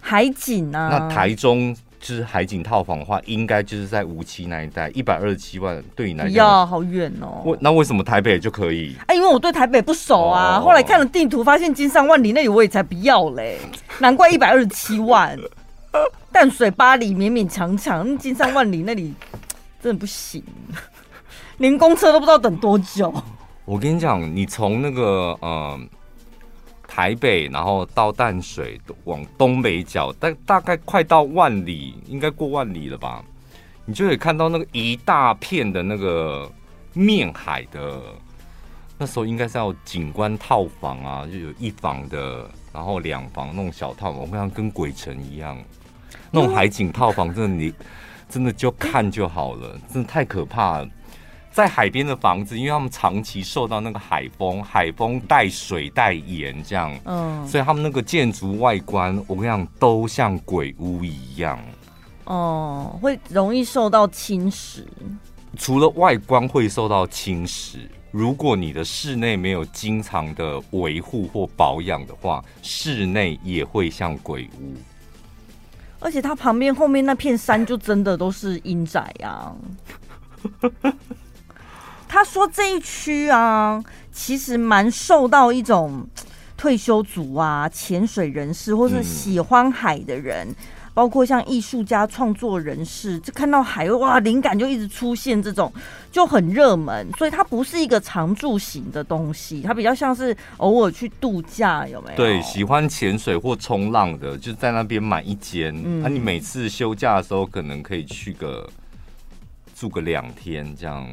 [0.00, 1.76] 海景啊，那台中。
[2.06, 7.42] 就是海景套房的话，应该就是在五期那一带，一百二十七万，对你来讲，要好远哦。
[7.44, 8.94] 为那为什么台北就可以？
[9.08, 10.60] 哎，因为我对台北不熟啊。
[10.60, 13.58] 后来看了地图，发现金山万里那里我也才不要嘞。
[13.98, 15.36] 难怪一百二十七万，
[16.30, 19.12] 淡水巴黎勉勉强强，金山万里那里
[19.82, 20.40] 真的不行，
[21.56, 23.12] 连公车都不知道等多久。
[23.64, 25.76] 我跟你讲，你从那个呃。
[26.96, 33.22] 台北，然后到淡水，往东北角，大大概快到万里，应该过万里了吧？
[33.84, 36.50] 你就可以看到那个一大片的那个
[36.94, 38.00] 面海的，
[38.96, 45.54] 那时候应该是要景观套房啊，就有一房的，然后两房那种小套房，我像跟鬼城一样，
[46.30, 47.74] 那种海景套房，真的你
[48.26, 50.88] 真的就看就好了，真的太可怕了。
[51.56, 61.58] 在海边的房子，因为他们长期受到那个海风，海风带水带盐这样，嗯，所以他们那个建筑外观，我跟你讲，都像鬼屋一样。
[62.24, 64.84] 哦，会容易受到侵蚀。
[65.56, 67.78] 除了外观会受到侵蚀，
[68.10, 74.74] 如果你的室内没有经常的维护或保养的话，室内也会像鬼屋。
[76.00, 79.56] 而且它旁边后面那片山就真的都是阴宅啊。
[82.16, 83.78] 他说这一区啊，
[84.10, 86.02] 其实蛮受到一种
[86.56, 90.56] 退休族啊、潜水人士或是喜欢海的人，嗯、
[90.94, 95.70] 包括像艺术家、创作人士，就看到海哇，灵感就一直出现，这种
[96.10, 97.06] 就很热门。
[97.18, 102.16] 所以它不是一个常住型的东西，它比较像是偶尔去度假，有没有？
[102.16, 105.70] 对，喜欢潜水或冲浪的，就在那边买一间。
[105.74, 108.66] 那、嗯啊、你每次休假的时候，可能可以去个
[109.74, 111.06] 住个两天这样。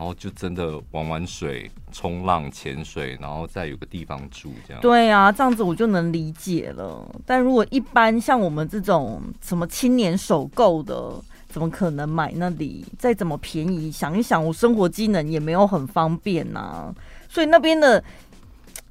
[0.00, 4.80] 然后就真的玩玩水、冲浪、潜水，然后再有个地方住，这样。
[4.80, 7.06] 对啊，这样子我就能理解了。
[7.26, 11.12] 但如果一般像我们这种什么青年首购的，
[11.50, 12.82] 怎么可能买那里？
[12.98, 16.90] 再怎么便宜，想一想，我生活机能也没有很方便呐、
[17.28, 18.02] 所以那边的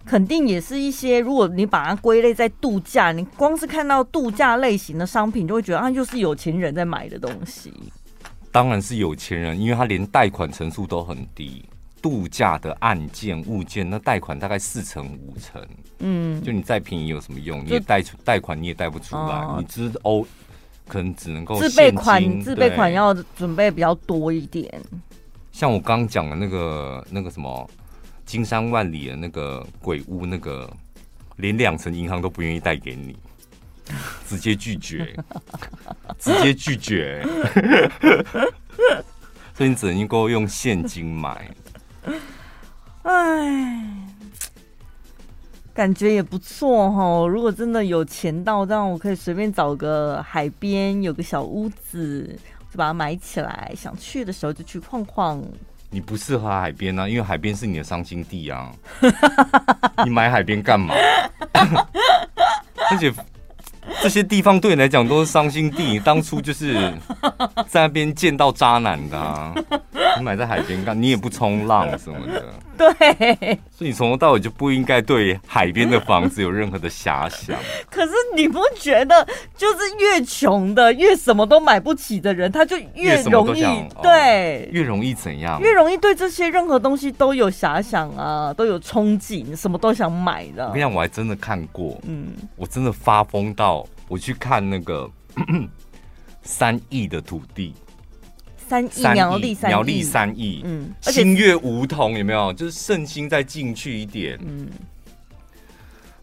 [0.06, 7.74] 肯定也是一些，如果你把它归类在度假，你光是看到度假类型的商品，就会觉得啊，就是有钱人在买的东西。
[8.60, 11.64] 当然是有钱人，因为他连贷款成数都很低，
[12.02, 15.66] 度假的案件物件，那贷款大概四成五成，
[16.00, 17.64] 嗯，就你再便宜有什么用？
[17.64, 20.28] 你也贷出贷款你也贷不出来，哦、你只欧
[20.90, 24.70] 可能只能够自备款，自备款要准备比较多一点。
[25.54, 27.70] 像我刚刚讲的那个那个什么
[28.26, 30.70] 金山万里的那个鬼屋，那个
[31.38, 33.16] 连两层银行都不愿意贷给你。
[34.28, 35.16] 直接拒绝，
[36.20, 37.26] 直接拒绝，
[39.54, 41.50] 所以你只能够用现金买。
[43.04, 43.84] 哎，
[45.74, 47.26] 感觉也不错哈。
[47.28, 52.38] 如果真的有钱到这样，我可以随便找个海边，有个小屋子，
[52.72, 53.74] 就把它买起来。
[53.76, 55.44] 想去的时候就去晃晃。
[55.90, 58.72] 你不适合海边啊，因为海边是你的伤心地啊。
[60.06, 60.94] 你买海边干嘛？
[62.92, 63.12] 而且。
[64.02, 66.94] 这些地方对你来讲都是伤心地，当初就是
[67.68, 69.54] 在那边见到渣男的啊。
[70.18, 72.46] 你买在海边干，你也不冲浪什么的。
[72.80, 77.58] 对，所以你从头到尾就不应该对海边的房子有任何的遐想。
[77.92, 83.64] 可是你不觉得，就是越穷的、越什么都买不起的人，他就越容易
[84.02, 85.60] 对，越容易怎样？
[85.62, 90.68] 越容易对这些任何东西都有遐想啊，都有憧憬，什么都想买的。
[90.68, 95.10] 我跟你讲，我还真的看过，嗯，我真的发疯到我去看那个
[96.44, 97.74] 三亿的土地。
[98.70, 102.54] 三亿苗栗，苗栗三亿，嗯，星月梧桐有没有？
[102.54, 104.70] 就是圣心再进去一点，嗯。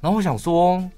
[0.01, 0.89] 然后我想说，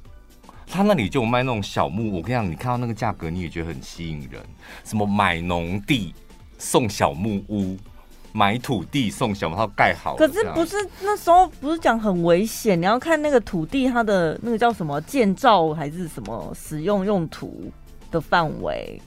[0.66, 4.42] 他那里就有卖那种小木，我跟你讲，你看到那个价格，你也觉得很吸引人。
[4.84, 6.14] 什么买农地
[6.58, 7.78] 送小木屋，
[8.32, 10.14] 买土地送小木屋盖好。
[10.16, 12.78] 可是不是那时候不是讲很危险？
[12.78, 17.72] 你要看那个土地它的那个叫什么建造还是什么使用用途
[18.10, 19.00] 的范围。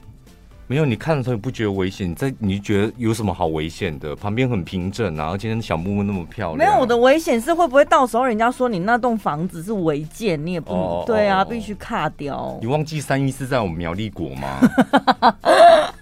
[0.68, 2.08] 没有，你看的时候你不觉得危险？
[2.10, 4.16] 你在你觉得有什么好危险的？
[4.16, 6.58] 旁边很平整啊，而且小木屋那么漂亮。
[6.58, 12.58] 没有，我的危险是会不会到时候人家说你那栋房子是违建，你也不、哦、对啊，哦、必须卡掉。
[12.62, 14.60] 你忘记三一是在我们苗栗国吗？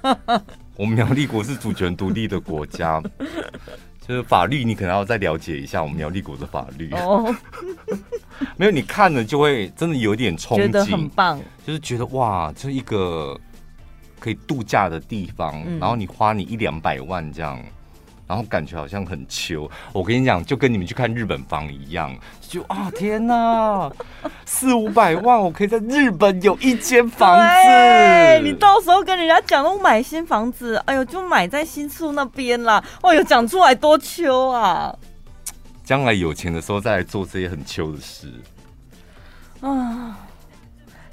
[0.77, 3.03] 我们苗栗国是主权独立的国家，
[4.07, 6.93] 就是法律你可能要再了解一下我们苗栗国的法律。
[6.93, 7.35] 哦，
[8.57, 13.37] 没有，你看了就会真的有点憧憬，觉得很棒，就是觉得哇，这是一个。
[14.21, 17.61] 可以度假的地方，然后你花你一两百万这样，
[18.29, 19.69] 然后感觉好像很秋。
[19.93, 23.91] 我跟你讲，就跟你们去看日本房一样，就啊 天哪，
[24.45, 28.41] 四五百万我可以在日本有一间房子。
[28.45, 32.85] 你到时候跟人家讲，我买新房子，哎呦，就买在新宿那边啦。
[33.01, 34.95] 哎呦，讲出来多秋啊！
[35.83, 38.33] 将来有钱的时候再来做这些很秋的事
[39.61, 40.17] 啊。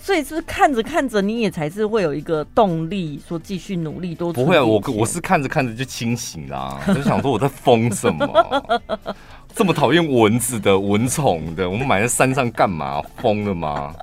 [0.07, 4.31] 所以是不是看着看着你也才是会有一个动力，说继续努力多？
[4.31, 8.81] 不会啊，我我是看着看着就清醒啦，就 想说我在疯什么？
[9.53, 13.01] 这么讨厌蚊子的蚊虫的，我们买在山上干嘛？
[13.17, 13.93] 疯了吗？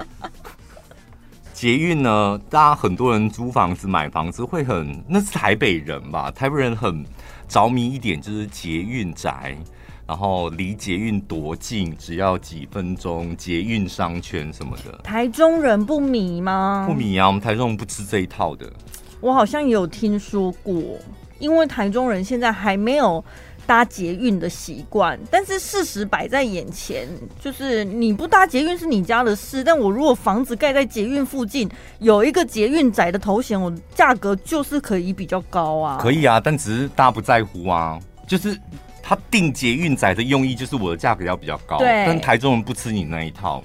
[1.54, 2.38] 捷运呢？
[2.50, 6.30] 大家很多人租房子买房子会很，那是台北人吧？
[6.30, 7.02] 台北人很
[7.48, 9.56] 着迷一点就是捷运宅。
[10.06, 14.92] 然后离捷运多近，只要几分钟，捷运商圈什么的。
[15.02, 16.84] 台中人不迷吗？
[16.86, 18.70] 不迷啊，我们台中人不吃这一套的。
[19.20, 20.82] 我好像有听说过，
[21.38, 23.24] 因为台中人现在还没有
[23.66, 27.08] 搭捷运的习惯，但是事实摆在眼前，
[27.40, 29.64] 就是你不搭捷运是你家的事。
[29.64, 31.66] 但我如果房子盖在捷运附近，
[32.00, 35.96] 有一个捷运宅的头衔，我价格就是可以比较高啊。
[35.98, 37.98] 可以啊，但只是大家不在乎啊。
[38.26, 38.58] 就是
[39.06, 41.76] 他定捷运仔的用意，就是我的价格要比较高。
[41.76, 42.04] 对。
[42.06, 43.62] 但台中人不吃你那一套，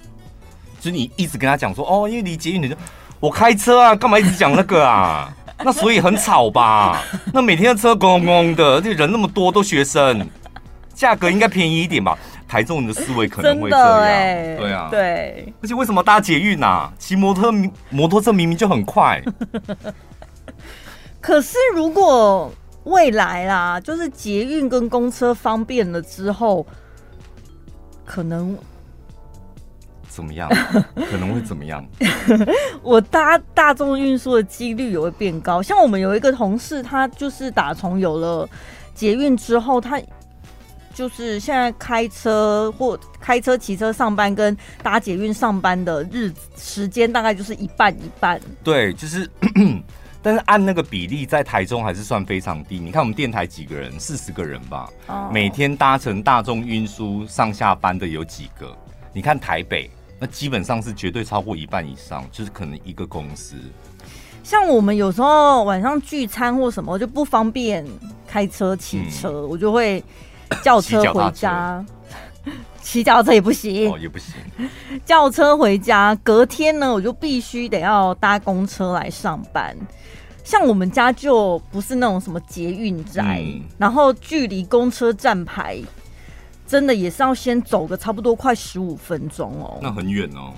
[0.82, 2.76] 就是你一直跟他讲说，哦，因为离捷运你就
[3.22, 5.34] 我开车啊，干嘛一直讲那个啊？
[5.64, 7.04] 那所以很吵吧？
[7.34, 10.28] 那每天的车咣咣的，而且人那么多，都学生，
[10.94, 12.18] 价格应该便宜一点吧？
[12.48, 15.54] 台中人的思维可能会这样，欸、对啊，对。
[15.62, 16.92] 而且为什么搭捷运啊？
[16.98, 17.54] 骑摩托，
[17.90, 19.22] 摩托车明明就很快。
[21.22, 22.52] 可是如果
[22.86, 26.66] 未来啦，就是捷运跟公车方便了之后，
[28.06, 28.58] 可能。
[30.10, 30.50] 怎么样？
[31.10, 31.86] 可能会怎么样？
[32.82, 35.62] 我搭大众运输的几率也会变高。
[35.62, 38.50] 像我们有一个同事，他就是打从有了
[38.94, 40.02] 捷运之后，他
[40.94, 48.42] 就是现在开车或开车、骑车上班跟搭捷运上班的日子时间大概就是一半一半。
[48.62, 49.30] 对，就是，
[50.22, 52.80] 但是按那个比例，在台中还是算非常低。
[52.80, 54.90] 你看我们电台几个人，四十个人吧，
[55.32, 58.76] 每天搭乘大众运输上下班的有几个？
[59.14, 59.90] 你看台北。
[60.22, 63.56] 那基本上是绝对超过一半以上，就是可能一个公司。
[64.44, 67.86] 像我们有时候晚上聚餐或什么就不方便
[68.28, 70.04] 开车骑车，嗯，我就会
[70.62, 71.82] 叫车回家。
[72.90, 74.34] 骑脚踏车也不行，哦，也不行。
[75.06, 79.78] 轿车回家，隔天呢，我就必须得要搭公车来上班。
[80.44, 85.80] 像我们家就不是那种什么捷运站，嗯，然后距离公车站牌。
[86.66, 90.54] 真的也是要先走个差不多快十五分钟哦，那很远哦。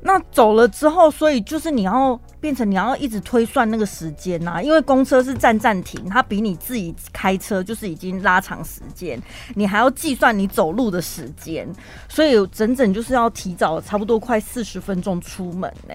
[0.00, 9.20] 那走了之后，所以就是你要变成你要一直推算那个时间呐，因为公车是站站停，它比你自己开车就是已经拉长时间，
[9.54, 11.68] 你还要计算你走路的时间，
[12.08, 15.94] 所以整整就是要提早差不多快四十分钟出门呢。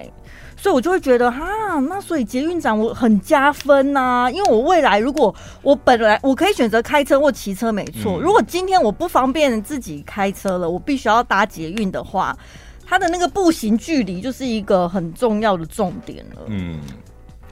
[0.56, 1.47] 所以，我就会觉得哈，
[1.89, 8.20] 那所以捷运站我很加分呐、啊，因为我未来如果我本来我可以选择开车或骑车，没错。
[8.22, 12.38] 如果今天我不方便自己开车了，我必须要搭捷运的话，
[12.86, 16.42] 它的那个步行距离就是一个很重要的重点了。
[16.48, 16.80] 嗯，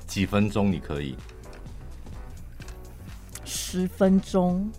[0.06, 1.16] 几分钟你可以？
[3.44, 4.72] 十分钟，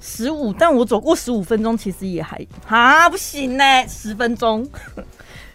[0.00, 4.68] 十五，但我走过十五分钟，其实也还啊不行呢，十分钟。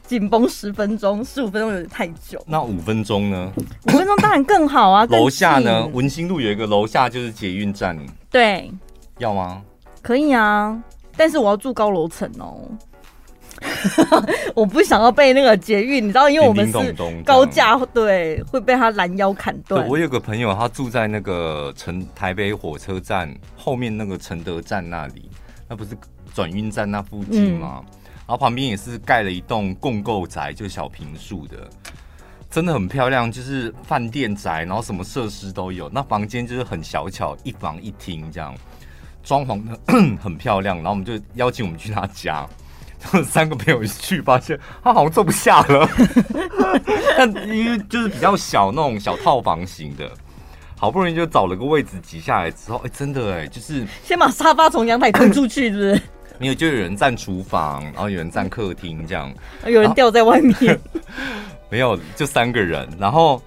[0.07, 2.41] 紧绷十分钟，十五分钟有点太久。
[2.47, 3.51] 那五分钟呢？
[3.87, 5.05] 五分钟当然更好啊。
[5.11, 5.85] 楼下呢？
[5.87, 7.97] 文心路有一个楼下就是捷运站。
[8.29, 8.71] 对。
[9.17, 9.61] 要吗？
[10.01, 10.81] 可以啊，
[11.17, 12.69] 但是我要住高楼层哦。
[14.55, 19.87] 我不想要被那个捷运，你知道，因为我们是高架，对，会被他拦腰砍断。
[19.87, 25.29] 我有个朋友，他住在那个城台北火车站后面那个承德站那里，
[25.67, 25.97] 那不是
[26.33, 27.83] 转运站那附近吗？
[27.85, 27.93] 嗯
[28.27, 31.65] 然后旁边也是盖了一栋共构宅，就是小平数的，
[32.51, 35.87] 真的很漂亮，就是饭店宅，然后什么设施都有。
[35.93, 38.53] 那房间就是很小巧，一房一厅这样，
[39.23, 39.79] 装潢的
[40.21, 40.75] 很漂亮。
[40.75, 42.45] 然后我们就邀请我们去他家，
[43.23, 45.89] 三个朋友一去，发现他好像坐不下了。
[47.17, 50.09] 但因为就是比较小那种小套房型的，
[50.75, 56.01] 好不容易就找了个位置挤下来之后，哎，真的哎，就是先把沙发从阳台推出去，是不是？
[56.39, 59.33] 没有，就有人站厨房，然后有人站客厅，这样，
[59.65, 60.79] 有人掉在外面。
[61.69, 62.87] 没有，就三个人。
[62.99, 63.41] 然后，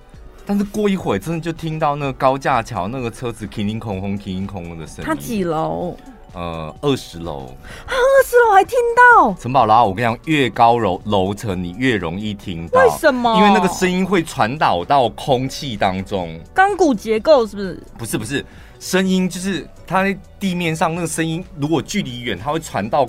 [0.45, 5.05] 但是过一会儿，真的就听到那个高架桥那个车子叮叮空空、叮叮空空的声音。
[5.05, 5.97] 他几楼？
[6.33, 7.55] 呃，二十楼。
[7.87, 9.35] 二十楼还听到？
[9.35, 12.81] 陈宝拉，我跟你讲，越高楼楼层，你越容易听到。
[12.81, 13.37] 为什么？
[13.37, 16.39] 因为那个声音会传导到空气当中。
[16.55, 17.83] 钢骨结构是不是？
[17.99, 18.47] 不是，不是。
[18.78, 23.07] 声音就是它在地面上那个声音，如果距离远，它会传到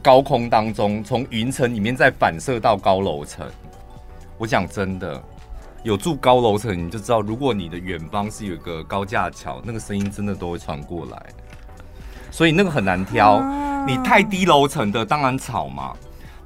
[0.00, 3.46] 高空当中，从云层里面再反射到高楼层。
[4.38, 5.22] 我讲真的，
[5.82, 11.26] 有住高楼层你就知道，如果你的远方是有一个高架桥，那个声音真的都会传过来。
[12.30, 13.40] 所以那个很难挑，
[13.86, 15.94] 你太低楼层的当然吵嘛，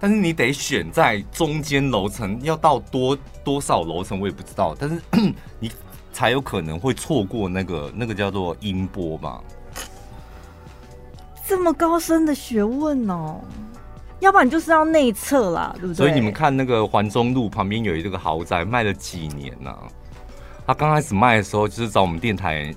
[0.00, 5.00] 但是你得选在中间楼层，要到多多少楼层我也不知道，但是
[5.60, 5.70] 你。
[6.14, 9.40] 才有可能会错过那个那个叫做音波吧？
[11.44, 13.40] 这么高深的学问哦，
[14.20, 15.94] 要不然就是要内测啦，对不对？
[15.96, 19.82] 所以你们看那个环中路旁边有一个豪宅，卖了几年呐、啊？
[20.68, 22.72] 他刚开始卖的时候就是找我们电台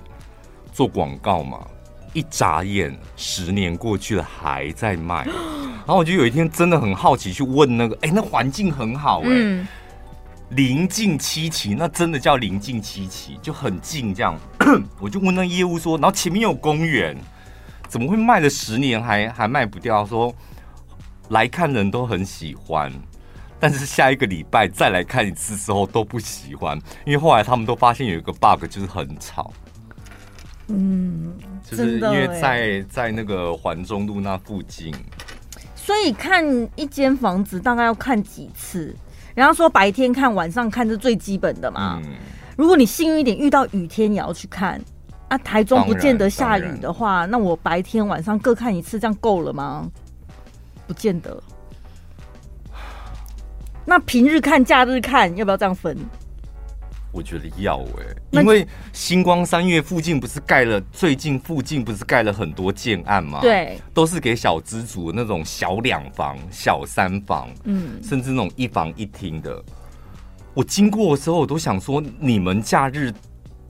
[0.72, 1.64] 做广告嘛，
[2.12, 9.42] 一眨眼十年过去了还在卖，然后我就有一天真的很好奇去问那个，哎、欸，那环境很好哎、欸。
[9.42, 9.68] 嗯
[10.52, 14.34] 临近七期，那真的叫临近七期，就很近这样。
[14.98, 17.14] 我就问那业务说，然后前面有公园，
[17.86, 20.06] 怎么会卖了十年还还卖不掉？
[20.06, 20.34] 说
[21.28, 22.90] 来看人都很喜欢，
[23.60, 29.52] 但是下一个礼拜再来看一次之后都不喜欢，因为后来他们都发现有一个 bug，就是很吵。
[30.68, 34.94] 嗯，就是因为在在那个环中路那附近，
[35.74, 36.44] 所以看
[36.76, 38.94] 一间房子大概要看几次？
[39.34, 42.00] 然后说白天看、晚上看是最基本的嘛。
[42.04, 42.12] 嗯，
[42.56, 44.80] 如果你幸运一点遇到雨天也要去看
[45.28, 45.38] 啊。
[45.38, 49.88] 台中不见得下雨的话，那我白天晚上各看一次，这样够了吗？
[50.86, 51.42] 不见得。
[53.84, 55.96] 那平日看、假日看，要不要这样分？
[57.10, 63.40] 我觉得要哎、欸，因为星光三月附近不是盖了，最近附近不是盖了很多建案吗？
[63.40, 69.62] 对，都是给小资族那种小两房、小三房，嗯，甚至那种一房一厅的。
[70.54, 73.12] 我经过的时候，我都想说，你们假日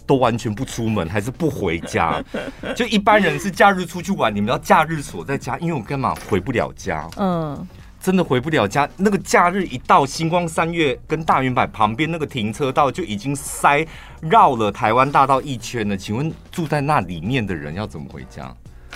[0.05, 2.23] 都完全不出门，还是不回家？
[2.75, 7.09] 就一般人是假日出去玩，你们要假日锁在家，因为我干嘛回不了家？
[7.17, 7.67] 嗯。
[8.09, 13.87] 真的回不了家，那个假日一到，星光三月跟大圆柏旁边那个停车道就已经塞
[14.23, 15.95] 绕了台湾大道一圈了。
[15.95, 18.51] 请问住在那里面的人要怎么回家？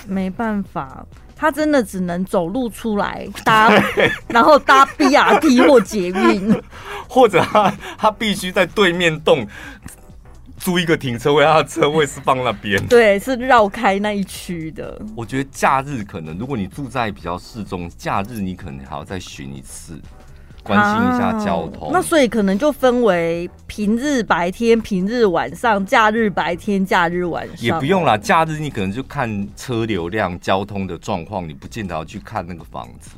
[0.07, 1.05] 没办法，
[1.35, 3.69] 他真的只能走路出来搭，
[4.29, 6.59] 然后搭 BRT 或捷运，
[7.07, 9.45] 或者他他必须在对面栋。
[10.63, 14.97] 租一个停车位，他的车位是放那边， 对，是绕开那一区的。
[15.13, 19.99] 我觉得假日可能，如果你住在比较市中，假日你可能还要再巡一次，
[20.63, 21.89] 关心一下交通。
[21.89, 27.57] 啊，那所以可能就分为平日白天、平日晚上、假日白天、假日晚上。
[27.59, 33.11] 也不用啦，假日你可能就看车流量、交通的状况，你不见得要去看那个房子。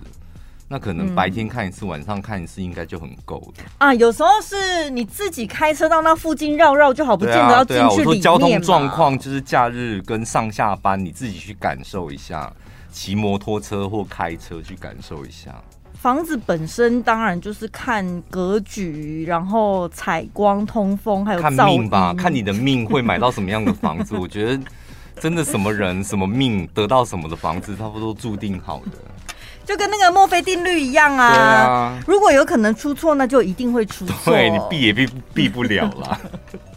[0.76, 3.94] 那可能白天看一次，嗯、晚上看一次，应该就很够了啊。
[3.94, 7.96] 有时候是你自己开车到那附近绕绕就好，不见得要进去里面嘛。
[7.96, 12.52] 我说交通状况就是假日跟上下班，你自己去感受一下，
[12.92, 15.56] 骑摩托车或开车去感受一下。
[15.94, 24.18] 房子本身当然就是看格局，然后采光、通风，还有看命吧，看你的命会买到什么样的房子。
[24.18, 24.62] 我觉得
[25.22, 28.98] 真的什么人 什么命得到什么的房子，差不多注定好的。
[29.66, 34.34] 就跟那个墨菲定律一样啊，啊如果有可能出错，那就一定会出错。
[34.34, 36.20] 对，你避也避避不了啦。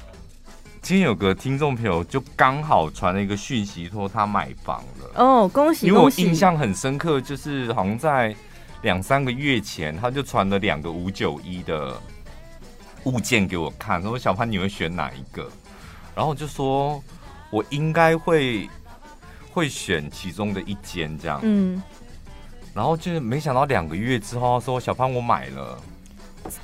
[0.80, 5.22] 今天有个听众朋友就刚好传了一个讯息，说他买房了。
[5.22, 5.86] 哦，恭喜！
[5.86, 8.34] 因为我印象很深刻，就是好像在
[8.80, 11.94] 两三个月前，他就传了两个五九一的
[13.04, 15.46] 物件给我看，说小潘你会选哪一个？
[16.14, 17.02] 然后我就说
[17.50, 18.66] 我应该会
[19.50, 21.38] 会选其中的一间这样。
[21.42, 21.82] 嗯。
[22.78, 25.76] 然后就是没想到两个月之后说小胖我买了，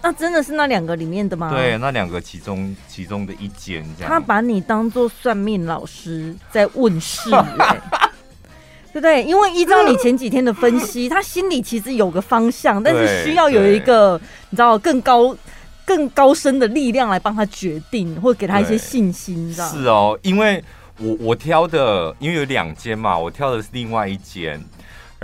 [0.01, 1.51] 那真的是那两个里面的吗？
[1.51, 4.13] 对，那两个其中其中的一间这样。
[4.13, 7.81] 他把你当做算命老师在问事，欸，
[8.95, 9.25] 对不对？
[9.25, 14.17] 因为依照你前几天的分析，他心里其实有个方向，但是需要有一个
[14.51, 15.37] 你知道更高
[15.85, 20.63] 更高深的力量来帮他决定，或给他一些信心，是哦，因为
[20.99, 24.63] 我我挑的，因为有两间嘛，我挑的是另外一间。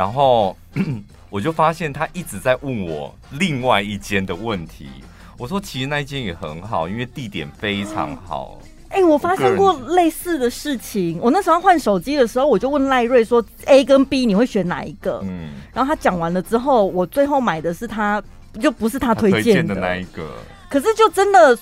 [0.01, 0.57] 然后
[1.29, 4.89] 我就发现他一直在问我另外一间的问题。
[5.37, 8.59] 我说其实那一间也很好，因为地点非常好。
[8.89, 11.19] 哎、欸，我发生过类似的事情。
[11.21, 18.23] 我那时候换手机的时候，我就问赖瑞说：“A 跟 B 你会选哪一个？”嗯，然后他讲完了之后，我最后买的是他，
[18.59, 20.33] 就不是他推荐的，的那一个。
[20.71, 21.59] 可是就真的。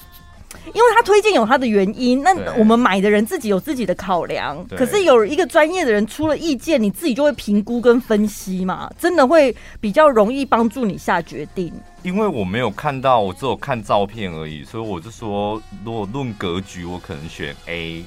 [0.66, 4.62] 因为他推荐有他的原因，那我们买的人自己有自己的考量。
[4.68, 11.72] 可是有一个专业的人出了意见，你自己就会评估跟分析嘛，真的会比较容易帮助你下决定。
[12.02, 18.04] 因为我没有看到，我只有看照片而已，所以我就说，如果论格局，我可能选 A，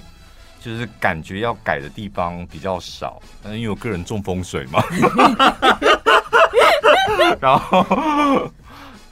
[0.59, 3.21] 就是感觉要改的地方比较少。
[3.43, 4.83] 但，因为我个人中风水嘛。
[7.39, 8.49] 然后。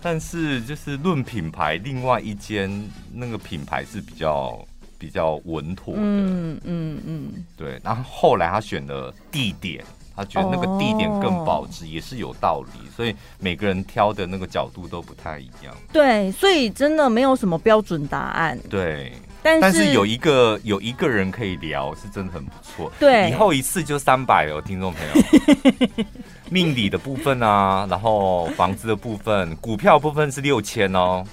[0.02, 2.70] 但是就是论品牌，另外一间
[3.14, 4.66] 那个品牌是比较
[4.98, 7.80] 比较稳妥的，嗯嗯嗯，对。
[7.84, 9.84] 然后后来他选了地点，
[10.16, 12.90] 他觉得那个地点更保值，也是有道理。
[12.96, 15.76] 所以每个人挑的那个角度都不太一样。
[15.94, 18.60] 对，所以真的没有什么标准答案。
[18.70, 22.92] 对，但是，但是有一个有一个人可以聊，是真的很不错。
[23.00, 26.06] 对，以后一次就三百哦，听众朋友。
[26.52, 31.24] 命理的部分啊，然后房子的部分，股票部分是六千哦。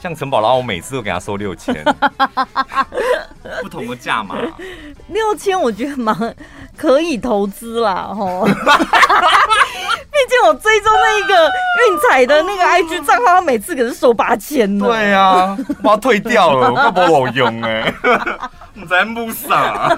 [0.00, 1.74] 像陈宝拉，我每次都给他收六千，
[3.62, 4.36] 不同的价码。
[5.08, 6.14] 六千我觉得蛮
[6.82, 8.44] 可以投资啦，吼。
[10.12, 14.86] 毕竟我追踪那个运彩的那个 IG 账号，他每次可是收八千呢。
[14.86, 17.94] 对啊，我要退掉了， 我不好用哎。
[18.90, 19.96] 在木上。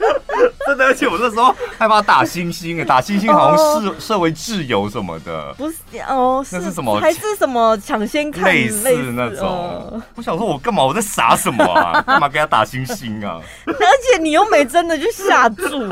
[0.66, 5.76] 真的，而且我那时候害怕打星星，打星星好像设设为挚友什么的，不是
[6.08, 6.98] 哦，那是什么？
[7.00, 9.46] 还是什么抢先看类似那种？
[9.46, 10.82] 哦、我想说，我干嘛？
[10.82, 12.00] 我在傻什么啊？
[12.06, 13.40] 干嘛给他打星星啊？
[13.66, 15.88] 而且你又没真的去下注，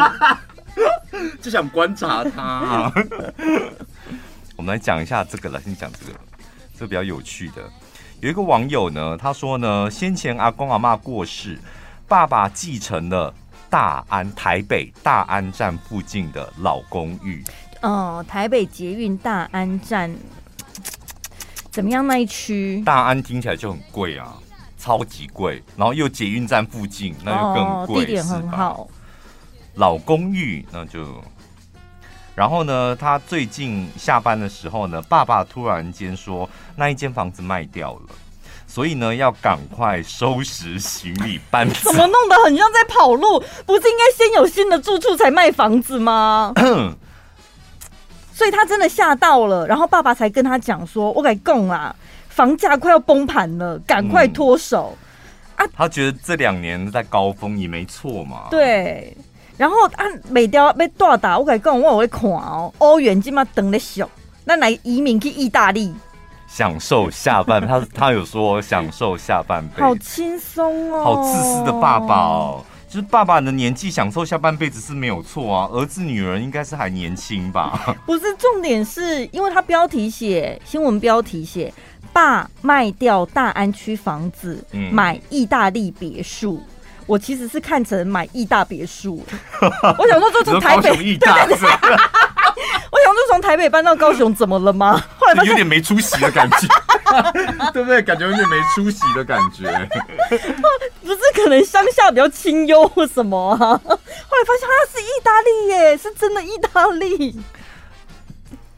[1.43, 2.93] 就想观察他、啊。
[4.57, 6.19] 我们来讲一下这个，了先讲这个，
[6.75, 7.63] 这个比较有趣的。
[8.21, 11.59] 有一个网友呢，他说呢，先前阿公阿妈过世，
[12.09, 13.35] 爸爸继承了。
[13.71, 17.45] 大安台北大安站附近的老公寓，
[17.83, 20.15] 哦，台北捷运大安站
[21.71, 22.07] 怎么样？
[22.07, 24.35] 那一区大安听起来就很贵啊，
[24.79, 25.63] 超级贵。
[25.77, 28.89] 然后又捷运站附近，那就更贵，哦，地点很好。
[29.75, 31.23] 老公寓那就，
[32.35, 38.01] 然后呢，他最近下班的时候呢，爸爸突然间说那一间房子卖掉了。
[38.69, 41.91] 所以呢，要赶快收拾行李搬走。
[41.91, 43.43] 怎么弄得很像在跑路？
[43.65, 46.53] 不是应该先有新的住处才卖房子吗？
[48.31, 51.97] 所以他真的吓到了，然后爸爸才跟他讲说：“我跟你讲啊，
[52.29, 54.97] 房价快要崩盘了，赶快脱手、
[55.57, 58.49] 嗯、啊！”他觉得这两年在高峰也没错嘛。
[58.49, 59.17] 对，
[59.57, 64.09] 然后按美雕被大打，我跟你讲，我会看哦，欧元今嘛等的小，
[64.45, 65.93] 那来移民去意大利。
[66.49, 69.77] 享受下半，他他有说享受下半辈。
[69.77, 77.95] 子，好轻松哦，好自私的爸爸哦，就是爸爸的年纪享受下半辈子是没有错啊，儿子女儿应该是还年轻吧？
[78.07, 81.73] 不是，重点是因为他标题写新闻标题写
[82.13, 86.61] 爸卖掉大安区房子，嗯、买意大利别墅，
[87.09, 89.25] 我其实是看成买意大别墅，
[89.99, 91.47] 我想说就从台北意大。
[91.47, 95.03] 我想说，从台北搬到高雄怎么了吗？
[95.19, 96.69] 后来有点没出息的感觉，
[97.73, 98.03] 对不对？
[98.03, 99.65] 感觉有点没出息的感觉。
[101.03, 103.57] 不是，可能乡下比较清幽或什么啊？
[103.59, 107.41] 后来发现他是意大利耶，是真的意大利。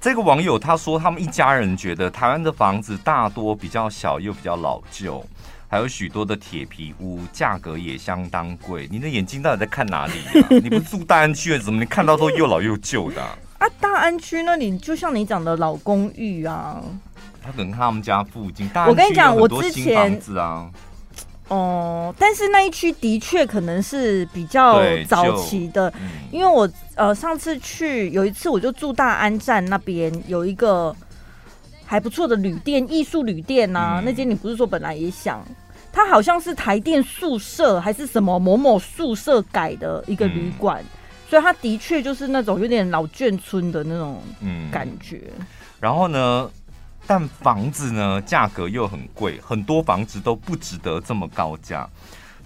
[0.01, 5.25] 这个网友他说，他们一家人觉得台湾的房子大多比较小又比较老旧，
[5.73, 8.89] 还有许多的铁皮屋，价格也相当贵。
[8.91, 10.49] 你的眼睛到底在看哪里啊？
[10.61, 13.39] 你不住大安区，怎么你看到都又老又旧的啊？
[13.59, 16.83] 啊，大安区那里就像你讲的老公寓啊，
[17.41, 18.69] 他可能他们家附近。
[18.71, 20.69] 大我跟你讲，我之前子啊，
[21.47, 30.93] 哦、呃，但是那一区的确可能是比较早期的，嗯、因为我呃上次去有一次我就住大安站那边有一个
[31.91, 35.45] 还不错的旅店，艺术旅店啊，嗯、那间你不是说本来也想，
[35.93, 40.81] 它好像是台电宿舍还是什么某某宿舍改的一个旅馆。
[40.83, 40.87] 嗯
[41.29, 44.21] 所以它的确就是那种有点老眷村的那种
[44.73, 45.47] 感觉，嗯。
[45.79, 46.51] 然后呢，
[47.07, 51.89] 但房子呢价格又很贵，很多房子都不值得这么高价。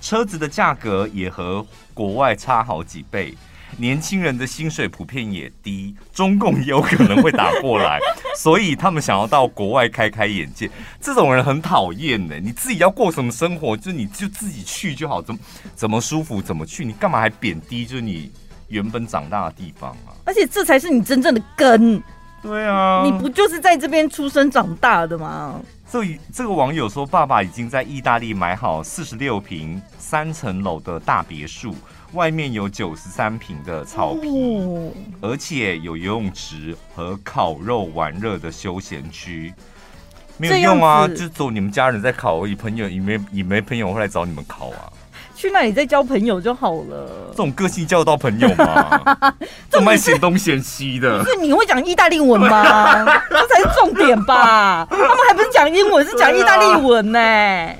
[0.03, 1.65] 车子的价格也和
[1.95, 3.35] 国外差好几倍。
[3.77, 7.99] 年轻人的薪水普遍也低，中共也有可能会打过来，
[8.37, 10.71] 所以他们想要到国外开开眼界。
[11.01, 12.39] 这种人很讨厌的。
[12.41, 15.41] 你自己要过什么生活，就你就自己去就好，怎么
[15.75, 17.85] 怎么舒服怎么去，你干嘛还贬低？
[17.85, 18.31] 就是你。
[18.69, 22.03] 原本长大的地方啊，而且这才是你真正的根。
[22.43, 25.61] 对啊，你不就是在这边出生长大的吗？
[25.87, 31.75] 所以这个网友说，爸爸已经在意大利买好四十六平三层楼的大别墅，
[32.15, 39.53] 外面有九十三平的草坪，哦、而且有游泳池和烤肉玩乐的休闲区。
[40.37, 44.91] 没有用啊，就走你们家人在烤而已，朋友也没也没朋友会来找你们烤啊。
[45.37, 47.29] 去那里再交朋友就好了。
[47.31, 49.35] 这种个性交得到朋友吗？
[49.69, 51.23] 这么嫌东嫌西的。
[51.23, 53.05] 不是你会讲意大利文吗？
[53.29, 54.87] 这才是重点吧？
[54.89, 57.79] 他们还不是讲英文，是讲意大利文呢、欸。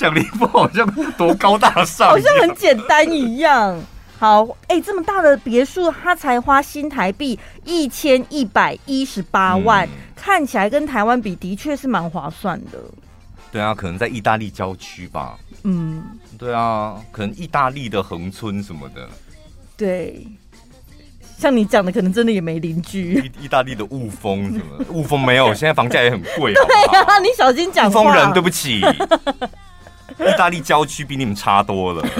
[0.00, 3.78] 讲的一副好像多高大上，好像很简单一样。
[4.18, 12.78] 好，哎、欸，这么大的别墅，他才花新台币一千一百一十八万，嗯、看起来跟台湾比，的确是蛮划算的。
[13.52, 15.38] 对啊，可能在意大利郊区吧。
[15.64, 16.02] 嗯，
[16.38, 19.06] 对啊，可能意大利的横村什么的。
[19.76, 20.26] 对，
[21.36, 23.14] 像你讲的，可能真的也没邻居。
[23.38, 24.84] 意意大利的雾峰什么？
[24.90, 26.54] 雾峰没有， 现在房价也很贵。
[26.54, 27.88] 对啊，你小心讲。
[27.88, 28.82] 雾峰人，对不起。
[30.18, 32.04] 意大利郊区比你们差多了。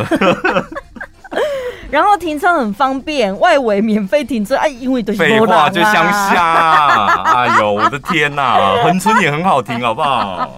[1.91, 4.55] 然后停车很方便，外围免费停车。
[4.57, 7.07] 哎，因为都是废话，就乡下。
[7.24, 10.49] 哎呦，我的天哪， 恒春也很好停，好不好？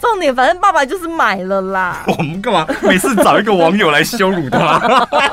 [0.00, 2.04] 重点，反正爸爸就是买了啦。
[2.06, 4.78] 我们干嘛每次找一个网友来羞辱他？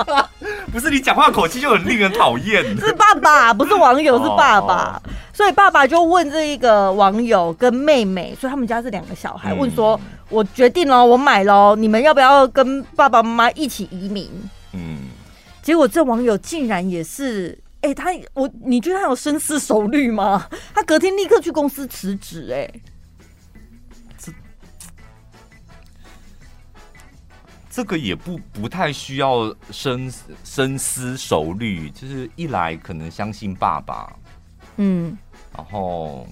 [0.74, 2.62] 不是你讲话口气就很令人讨厌。
[2.78, 5.02] 是爸爸，不是网友，是爸爸。
[5.36, 10.00] 所以爸爸就问这一个网友跟妹妹，所以他们家是两个小孩，嗯、问说
[10.32, 14.32] ：“我决定了，我买了，你们要不要跟爸爸妈妈一起移民？”
[14.72, 15.10] 嗯，
[15.62, 20.48] 结果这网友竟然也是，哎、欸，他我你觉得他有深思熟虑吗？
[20.74, 22.72] 他隔天立刻去公司辞职，哎，
[24.18, 24.32] 这
[27.70, 30.10] 这个也不不太需要深
[30.46, 34.16] 深思熟虑，就是一来可能相信爸爸，
[34.78, 35.18] 嗯。
[35.56, 36.28] 然后，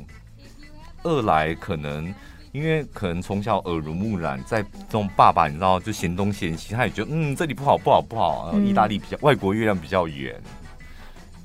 [1.03, 2.13] 二来可能
[2.51, 8.51] 因为可能从小耳濡目染，在这种爸爸你知道就嫌东嫌西，他也觉得嗯这里不好不好不好。
[8.51, 10.39] 然后意大利比较、外国月亮比较圆，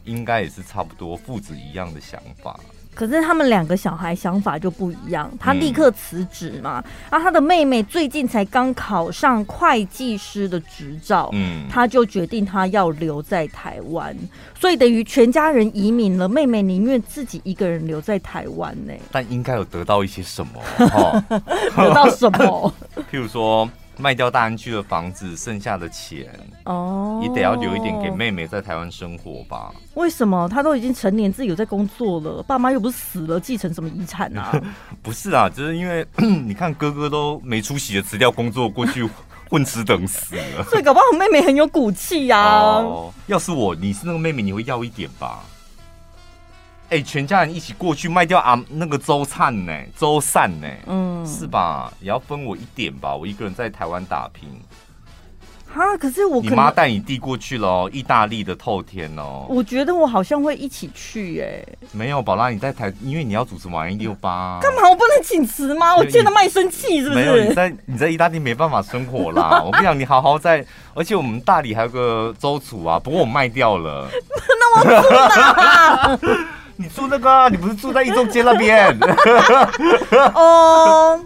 [0.05, 2.59] 应该也是差不多父子一样的想法。
[2.99, 6.83] 可是他们两个小孩想法就不一样，他立刻辞职嘛。
[7.09, 14.13] 然后他的妹妹最近才刚考上会计师的执照，嗯，他就决定他要留在台湾，
[14.59, 18.93] 所以等于全家人移民了，妹妹宁愿自己一个人留在台湾呢。
[19.13, 20.61] 但应该有得到一些什么？
[21.77, 22.75] 得到什么？
[23.13, 23.71] 譬如说。
[23.99, 26.27] 卖掉大安区的房子，剩下的钱
[26.65, 29.73] 哦，也得要留一点给妹妹在台湾生活吧？
[29.95, 30.49] 为什么？
[30.49, 34.53] 她都已经成年，自己有在工作了，爸妈又不是死了，继承什么遗产啊？
[35.03, 39.09] 不是啊，就是因为 你看哥哥都没出息的辞掉工作过去
[39.51, 42.39] 混吃等死了，所以搞不好妹妹很有骨气呀。
[42.39, 45.41] 哦，要是我，你是那个妹妹，你会要一点吧？
[46.91, 49.73] 哎、欸，全家人一起过去卖掉啊，那个周灿呢？
[49.95, 50.67] 周善呢？
[50.87, 51.93] 嗯，是吧？
[52.01, 53.15] 也要分我一点吧？
[53.15, 54.49] 我一个人在台湾打拼。
[55.71, 59.45] 哈，可是我你妈带你弟过去喽，意大利的透天哦。
[59.51, 61.63] 我觉得我好像会一起去哎。
[61.93, 64.59] 没有，宝拉你在台，因为你要主持晚一六八。
[64.63, 64.89] 干嘛？
[64.89, 65.95] 我不能请辞吗？
[65.95, 67.23] 我见了妈生气是不是？
[67.23, 69.61] 没有，你在你在意大利没办法生活啦。
[69.67, 70.65] 我跟你讲，你好好在，
[70.95, 74.09] 而且我们大理还有个周楚啊，不过我卖掉了。
[74.59, 76.49] 那我住哪？
[76.81, 78.97] 你住那个，你不是住在一中街那边？
[80.33, 81.21] 哦，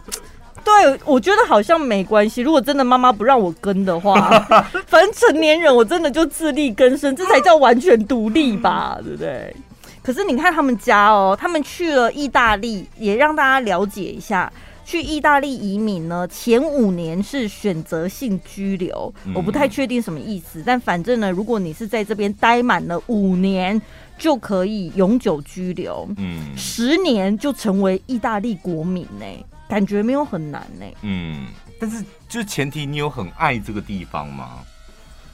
[0.64, 2.40] 对，我觉得好像没关系。
[2.40, 4.30] 如果真的妈妈不让我跟的话，
[4.88, 9.54] 反正成年人我真的就自力更生，这才叫完全独立吧，对不对？
[10.02, 14.50] 可是你看他们家哦，他们去了意大利，也让大家了解一下，
[14.86, 23.78] 去意大利移民呢，前五年是选择性居留，我不太确定什么意思，但反正呢，如果你是在这边待满了五年。
[24.22, 29.26] 就可以永久居留，嗯，十年就成为意大利国民呢，
[29.68, 31.48] 感觉没有很难呢，嗯，
[31.80, 34.60] 但是就是前提你有很爱这个地方吗？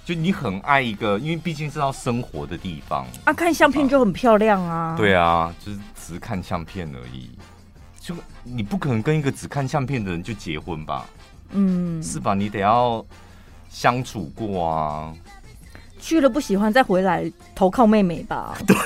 [0.07, 3.07] 就你很爱一个，因为毕竟是要生活的地方。
[3.25, 7.29] 啊，看相片就很漂亮啊，对啊，就是只是看相片而已，
[8.01, 11.05] 就你不可能跟一个只看相片的人就结婚吧，
[11.51, 12.33] 嗯，是吧？
[12.33, 13.05] 你得要
[13.69, 15.15] 相处过啊。
[15.99, 18.55] 去了不喜欢再回来投靠妹妹吧？
[18.67, 18.77] 对，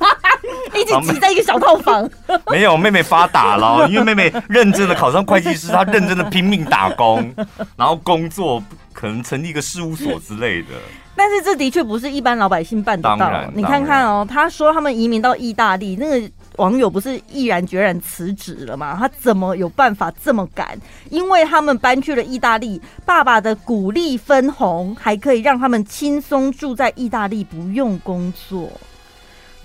[0.80, 2.08] 一起挤在一个小套房。
[2.50, 7.32] 没有，妹妹发达了，因为妹妹认真的考上会计师，她认真的拼命打工，
[7.76, 8.62] 然后工作
[8.92, 10.68] 可能成立一个事务所之类的。
[11.14, 13.16] 但是这的确不是一般老百姓办得到。
[13.16, 16.30] 当然，你看看哦，他说他们移民到意大利那个。
[16.56, 18.96] 网友不是毅然决然辞职了吗？
[18.98, 20.78] 他怎么有办法这么赶？
[21.10, 28.70] 因为他们搬去了意大利，爸爸的鼓励分红还可以让他们轻松住在意大利，不用工作。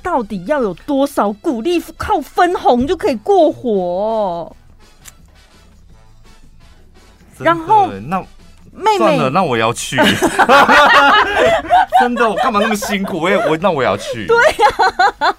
[0.01, 4.55] 到底要有多少鼓励靠分红就可以过活？
[7.39, 8.25] 然后那。
[8.77, 9.97] 妹妹算了，那我要去。
[11.99, 13.19] 真的，我干嘛那么辛苦？
[13.19, 14.27] 我也我那我要去。
[14.27, 14.67] 对呀、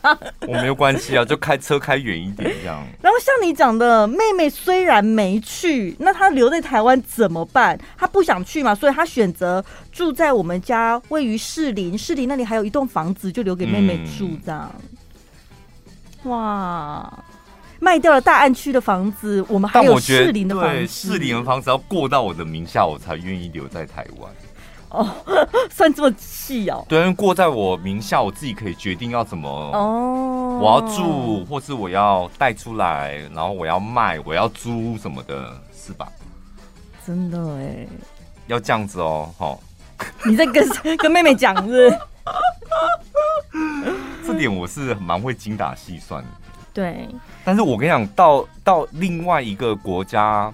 [0.00, 0.18] 啊，
[0.48, 2.84] 我没有关系啊，就开车开远一点这样。
[3.00, 7.78] 然后像你讲的，妹妹虽然没去，那她留在台湾怎么办？
[7.96, 14.68] 她不想去嘛，所以她选择住在我们家位于士林，士林那里还有一栋房子，就留给妹妹住这样。
[16.24, 17.24] 嗯、哇。
[17.80, 20.70] 卖掉了大安区的房子，我们还有士林的房子。
[20.70, 24.30] 对，士林的房子要过到我的名下，我才愿意留在台湾。
[24.90, 25.06] 哦，
[25.70, 26.84] 算这么细哦。
[26.88, 36.08] 对，因为过在我名下，我自己可以决定要怎么哦，我要住，或是我要带出来，然后我要卖，我要租什么的，是吧？
[37.06, 37.86] 真的哎，
[38.46, 39.60] 要这样子哦，好。
[40.24, 40.66] 你在跟
[40.96, 41.92] 跟妹妹讲是？
[44.26, 46.28] 这点我是蛮会精打细算的。
[46.78, 47.08] 对，
[47.44, 50.52] 但是我跟你讲，到到另外一个国家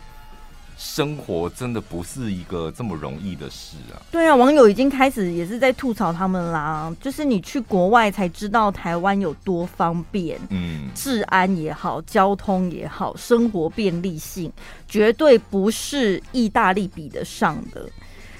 [0.79, 4.01] 生活，真的不是一个这么容易的事啊。
[4.11, 14.51] 对啊，网友已经开始也是在吐槽他们啦，就是你去国外才知道台湾有多方便，嗯，治安也好，交通也好，生活便利性
[14.89, 17.87] 绝对不是意大利比得上的。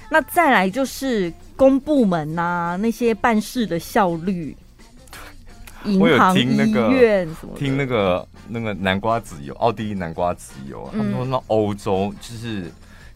[0.09, 4.57] 那再来就是公部门呐、啊，那些办事的效率。
[5.85, 7.25] 银行、听那个、
[7.55, 12.71] 听那个那个南瓜籽油，奥地利南瓜籽油，他们说那欧洲就是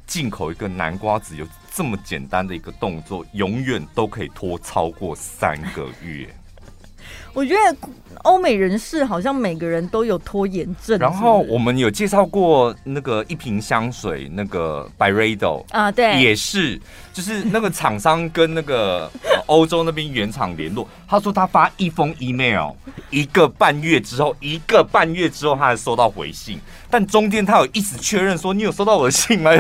[0.06, 6.28] 进口一个南瓜籽油这么简单的一个动作，永远都可以拖超过三个月。
[7.34, 7.78] 我觉得
[8.24, 10.98] 欧美人士好像每个人都有拖延症。
[10.98, 16.80] 然后我们有介绍过那个一瓶香水，那个 Byredo 啊，对，也是，
[17.14, 19.10] 就是那个厂商跟那个
[19.50, 22.72] 欧洲那边原厂联络，他说他发一封 email，
[23.10, 29.52] 一个半月之后，一个半月之后他才收到回信，但中间他有一直确认说你有收到我的信吗？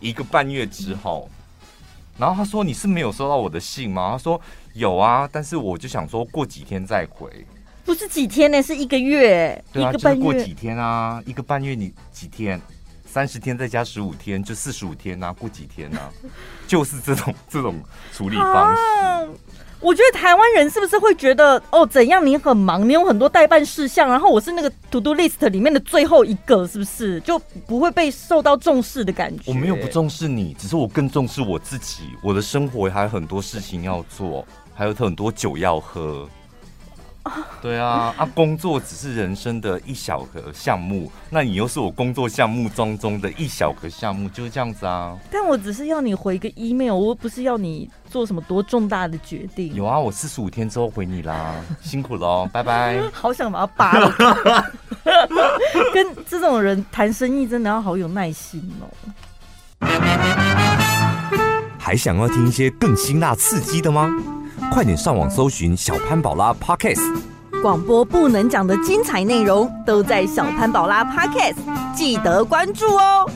[0.00, 1.28] 一个半月之后，
[2.18, 4.10] 然后他说你是没有收到我的信吗？
[4.12, 4.40] 他说。
[4.74, 7.30] 有啊，但是我就想说过几天再回，
[7.84, 12.60] 不是几天呢，是一个月，对啊，一个半月，就是过几天啊，一个半月你几天，
[13.14, 16.10] 三十天再加十五天就四十五天啊，过几天啊，
[16.66, 17.80] 就是这种这种
[18.12, 18.82] 处理方式。
[18.82, 19.22] 啊
[19.80, 29.42] 我觉得台湾人是不是会觉得哦，怎样你很忙，你有很多代办事项，然后我是那个 to do list 里面的最后一个，是不是就不会被受到重视的感觉？
[29.46, 34.44] 我没有不重视你，只是我更重视我自己，我的生活还有很多事情要做，
[34.74, 36.26] 还有很多酒要喝。
[37.62, 45.16] 对啊，啊，工作只是人生的一小个项目，那你又是我工作项目当中的一小个项目，就是这样子啊。
[45.30, 49.72] 但我只是要你回个 email，我不是要你做什么多重大的决定。
[49.74, 53.00] 有啊，我四十五天之后回你啦， 辛苦喽，拜拜。
[53.10, 54.72] 好想把它扒了。
[55.94, 58.84] 跟这种人谈生意真的要好有耐心哦。
[61.78, 64.10] 还想要听一些更辛辣刺激的吗？
[64.72, 67.00] 快点上网搜寻小潘宝拉 Podcast，
[67.62, 71.56] 广播不能讲的精彩内容都在小潘宝拉 Podcast，
[71.94, 73.30] 记得关注哦。